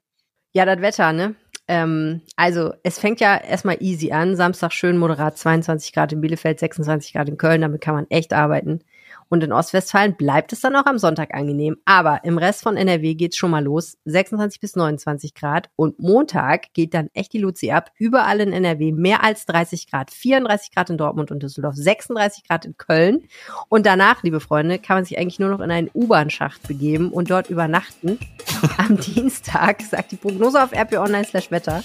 Ja, 0.52 0.66
das 0.66 0.82
Wetter, 0.82 1.14
ne? 1.14 1.36
Ähm, 1.70 2.22
also, 2.36 2.74
es 2.84 3.00
fängt 3.00 3.22
ja 3.22 3.38
erstmal 3.38 3.78
easy 3.80 4.12
an. 4.12 4.36
Samstag 4.36 4.74
schön 4.74 4.98
moderat 4.98 5.38
22 5.38 5.94
Grad 5.94 6.12
in 6.12 6.20
Bielefeld, 6.20 6.60
26 6.60 7.14
Grad 7.14 7.30
in 7.30 7.38
Köln, 7.38 7.62
damit 7.62 7.80
kann 7.80 7.96
man 7.96 8.06
echt 8.10 8.34
arbeiten. 8.34 8.82
Und 9.30 9.44
in 9.44 9.52
Ostwestfalen 9.52 10.16
bleibt 10.16 10.54
es 10.54 10.62
dann 10.62 10.76
auch 10.76 10.86
am 10.86 10.98
Sonntag 10.98 11.34
angenehm. 11.34 11.78
Aber 11.86 12.24
im 12.24 12.38
Rest 12.38 12.64
von 12.64 12.78
NRW 12.78 13.16
geht's 13.16 13.38
schon 13.38 13.52
mal 13.52 13.64
los. 13.64 13.98
26 14.06 14.60
bis 14.60 14.76
29 14.76 15.34
Grad. 15.34 15.70
Und 15.76 16.00
Montag 16.00 16.74
geht 16.74 16.94
dann 16.94 17.10
echt 17.14 17.34
die 17.34 17.40
Luzi 17.40 17.72
ab. 17.72 17.92
Überall 17.98 18.40
in 18.40 18.54
NRW 18.54 18.92
mehr 18.92 19.24
als 19.24 19.46
30 19.46 19.90
Grad. 19.90 20.12
34 20.12 20.74
Grad 20.74 20.90
in 20.90 20.98
Dortmund 20.98 21.32
und 21.32 21.44
Düsseldorf. 21.44 21.76
36 21.76 22.48
Grad 22.48 22.66
in 22.66 22.78
Köln. 22.78 23.28
Und 23.70 23.86
danach, 23.86 24.24
liebe 24.24 24.40
Freunde, 24.40 24.80
kann 24.80 24.98
man 24.98 25.06
sich 25.06 25.18
eigentlich 25.18 25.40
nur 25.40 25.50
noch 25.50 25.60
in 25.60 25.72
einen 25.72 25.90
U-Bahn-Schacht 25.94 26.68
begeben 26.68 27.12
und 27.12 27.30
dort 27.30 27.50
übernachten. 27.50 28.20
Am 28.78 28.98
Dienstag 28.98 29.82
sagt 29.82 30.12
die 30.12 30.18
Prognose 30.18 30.64
auf 30.64 30.74
RP 30.74 30.94
Online 30.94 31.26
slash 31.26 31.52
Wetter 31.52 31.84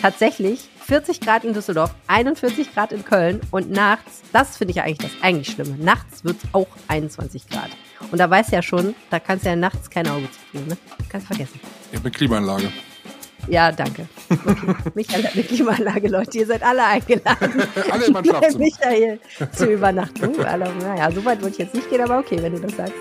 tatsächlich 0.00 0.68
40 0.86 1.20
Grad 1.20 1.44
in 1.44 1.52
Düsseldorf, 1.52 1.94
41 2.06 2.72
Grad 2.74 2.92
in 2.92 3.04
Köln 3.04 3.40
und 3.50 3.70
nachts, 3.70 4.22
das 4.32 4.56
finde 4.56 4.72
ich 4.72 4.82
eigentlich 4.82 4.98
das 4.98 5.22
eigentlich 5.22 5.50
Schlimme, 5.50 5.76
nachts 5.78 6.24
wird 6.24 6.36
es 6.42 6.48
auch 6.52 6.68
21 6.88 7.48
Grad. 7.48 7.70
Und 8.10 8.18
da 8.18 8.28
weißt 8.28 8.50
du 8.50 8.56
ja 8.56 8.62
schon, 8.62 8.94
da 9.10 9.20
kannst 9.20 9.44
du 9.44 9.50
ja 9.50 9.56
nachts 9.56 9.90
kein 9.90 10.08
Auge 10.08 10.28
zu 10.52 10.58
ne? 10.58 10.76
Kannst 11.08 11.26
vergessen. 11.26 11.60
Ich 11.90 11.98
habe 11.98 12.06
eine 12.06 12.10
Klimaanlage. 12.10 12.72
Ja, 13.48 13.72
danke. 13.72 14.06
Okay. 14.28 14.74
Michael 14.94 15.24
hat 15.24 15.34
eine 15.34 15.42
Klimaanlage, 15.42 16.08
Leute. 16.08 16.38
Ihr 16.38 16.46
seid 16.46 16.62
alle 16.62 16.84
eingeladen. 16.84 17.62
alle 17.90 18.06
in 18.06 18.12
mein 18.12 18.24
Schlafzimmer. 18.24 18.64
Michael 18.64 19.20
zur 19.52 19.68
Übernachtung. 19.68 20.44
Also, 20.44 20.72
naja, 20.84 21.10
so 21.10 21.24
weit 21.24 21.40
würde 21.40 21.52
ich 21.52 21.58
jetzt 21.58 21.74
nicht 21.74 21.90
gehen, 21.90 22.00
aber 22.00 22.18
okay, 22.18 22.38
wenn 22.40 22.54
du 22.54 22.60
das 22.60 22.76
sagst. 22.76 22.94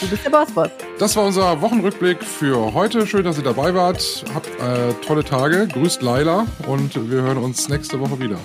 Du 0.00 0.08
bist 0.08 0.24
der 0.24 0.30
Boss-Boss. 0.30 0.70
Das 0.98 1.16
war 1.16 1.24
unser 1.24 1.60
Wochenrückblick 1.60 2.22
für 2.22 2.72
heute. 2.74 3.06
Schön, 3.06 3.24
dass 3.24 3.38
ihr 3.38 3.44
dabei 3.44 3.74
wart. 3.74 4.24
Habt 4.34 4.48
äh, 4.48 4.92
tolle 5.06 5.24
Tage. 5.24 5.68
Grüßt 5.72 6.02
Laila 6.02 6.46
und 6.66 7.10
wir 7.10 7.22
hören 7.22 7.38
uns 7.38 7.68
nächste 7.68 8.00
Woche 8.00 8.18
wieder. 8.20 8.36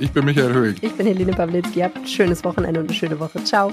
Ich 0.00 0.12
bin 0.12 0.24
Michael 0.24 0.52
Höhig. 0.52 0.78
Ich 0.82 0.92
bin 0.92 1.06
Helene 1.06 1.32
Pawlitzki. 1.32 1.80
Habt 1.80 1.96
ein 1.96 2.06
schönes 2.06 2.44
Wochenende 2.44 2.80
und 2.80 2.88
eine 2.88 2.96
schöne 2.96 3.18
Woche. 3.18 3.42
Ciao. 3.44 3.72